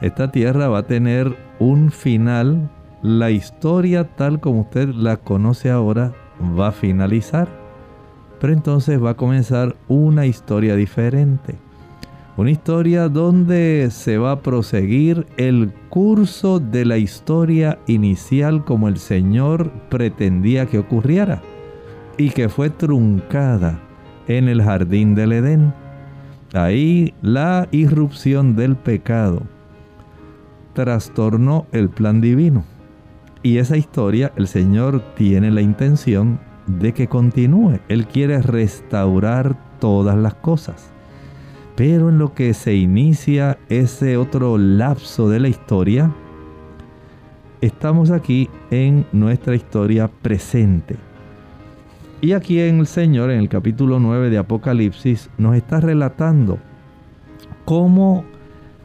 [0.00, 2.70] esta tierra va a tener un final.
[3.02, 6.12] La historia tal como usted la conoce ahora
[6.58, 7.48] va a finalizar.
[8.40, 11.56] Pero entonces va a comenzar una historia diferente.
[12.34, 18.96] Una historia donde se va a proseguir el curso de la historia inicial como el
[18.96, 21.42] Señor pretendía que ocurriera.
[22.18, 23.80] y que fue truncada
[24.28, 25.72] en el jardín del Edén.
[26.52, 29.42] Ahí la irrupción del pecado
[30.74, 32.64] trastornó el plan divino.
[33.42, 37.80] Y esa historia el Señor tiene la intención de que continúe.
[37.88, 40.91] Él quiere restaurar todas las cosas.
[41.76, 46.12] Pero en lo que se inicia ese otro lapso de la historia,
[47.62, 50.96] estamos aquí en nuestra historia presente.
[52.20, 56.58] Y aquí en el Señor, en el capítulo 9 de Apocalipsis, nos está relatando
[57.64, 58.24] cómo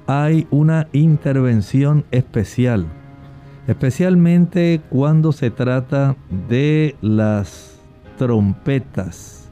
[0.07, 2.87] hay una intervención especial,
[3.67, 6.15] especialmente cuando se trata
[6.47, 7.79] de las
[8.17, 9.46] trompetas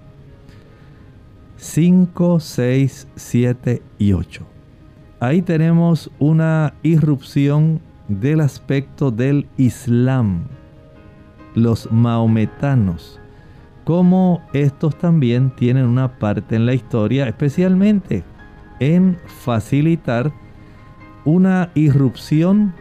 [1.65, 4.45] 5, 6, 7 y 8.
[5.19, 10.43] Ahí tenemos una irrupción del aspecto del Islam,
[11.55, 13.19] los maometanos,
[13.83, 18.23] como estos también tienen una parte en la historia, especialmente
[18.79, 20.31] en facilitar
[21.25, 22.75] una irrupción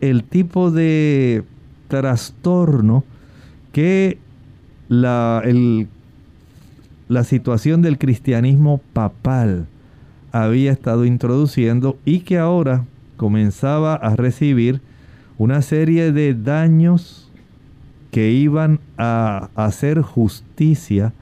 [0.00, 1.44] el tipo de
[1.88, 3.04] trastorno
[3.72, 4.18] que
[4.88, 5.42] la,
[7.08, 9.66] la situación del cristianismo papal
[10.32, 12.84] había estado introduciendo y que ahora
[13.16, 14.80] comenzaba a recibir
[15.38, 17.30] una serie de daños
[18.10, 21.12] que iban a hacer justicia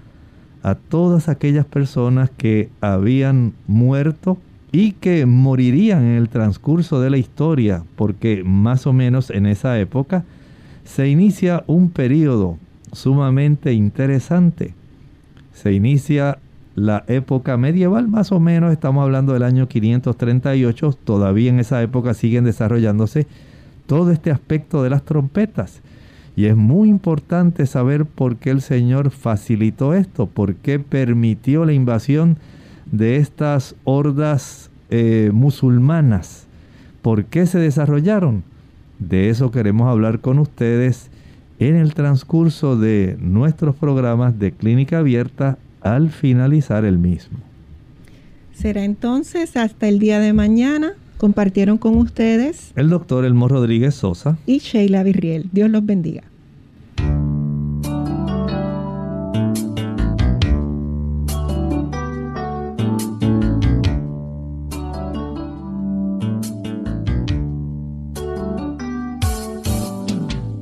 [0.63, 4.39] a todas aquellas personas que habían muerto
[4.73, 9.79] y que morirían en el transcurso de la historia, porque más o menos en esa
[9.79, 10.25] época
[10.85, 12.59] se inicia un periodo
[12.93, 14.75] sumamente interesante.
[15.53, 16.39] Se inicia
[16.75, 22.15] la época medieval, más o menos estamos hablando del año 538, todavía en esa época
[22.15, 23.27] siguen desarrollándose
[23.91, 25.81] todo este aspecto de las trompetas.
[26.37, 31.73] Y es muy importante saber por qué el Señor facilitó esto, por qué permitió la
[31.73, 32.39] invasión
[32.93, 36.47] de estas hordas eh, musulmanas,
[37.03, 38.45] por qué se desarrollaron.
[39.01, 41.11] De eso queremos hablar con ustedes
[41.59, 47.39] en el transcurso de nuestros programas de clínica abierta al finalizar el mismo.
[48.55, 50.93] Será entonces hasta el día de mañana.
[51.21, 55.51] Compartieron con ustedes el doctor Elmo Rodríguez Sosa y Sheila Virriel.
[55.53, 56.23] Dios los bendiga.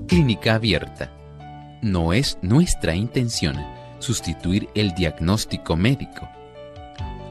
[0.09, 1.13] Clínica Abierta.
[1.83, 3.55] No es nuestra intención
[4.01, 6.29] sustituir el diagnóstico médico.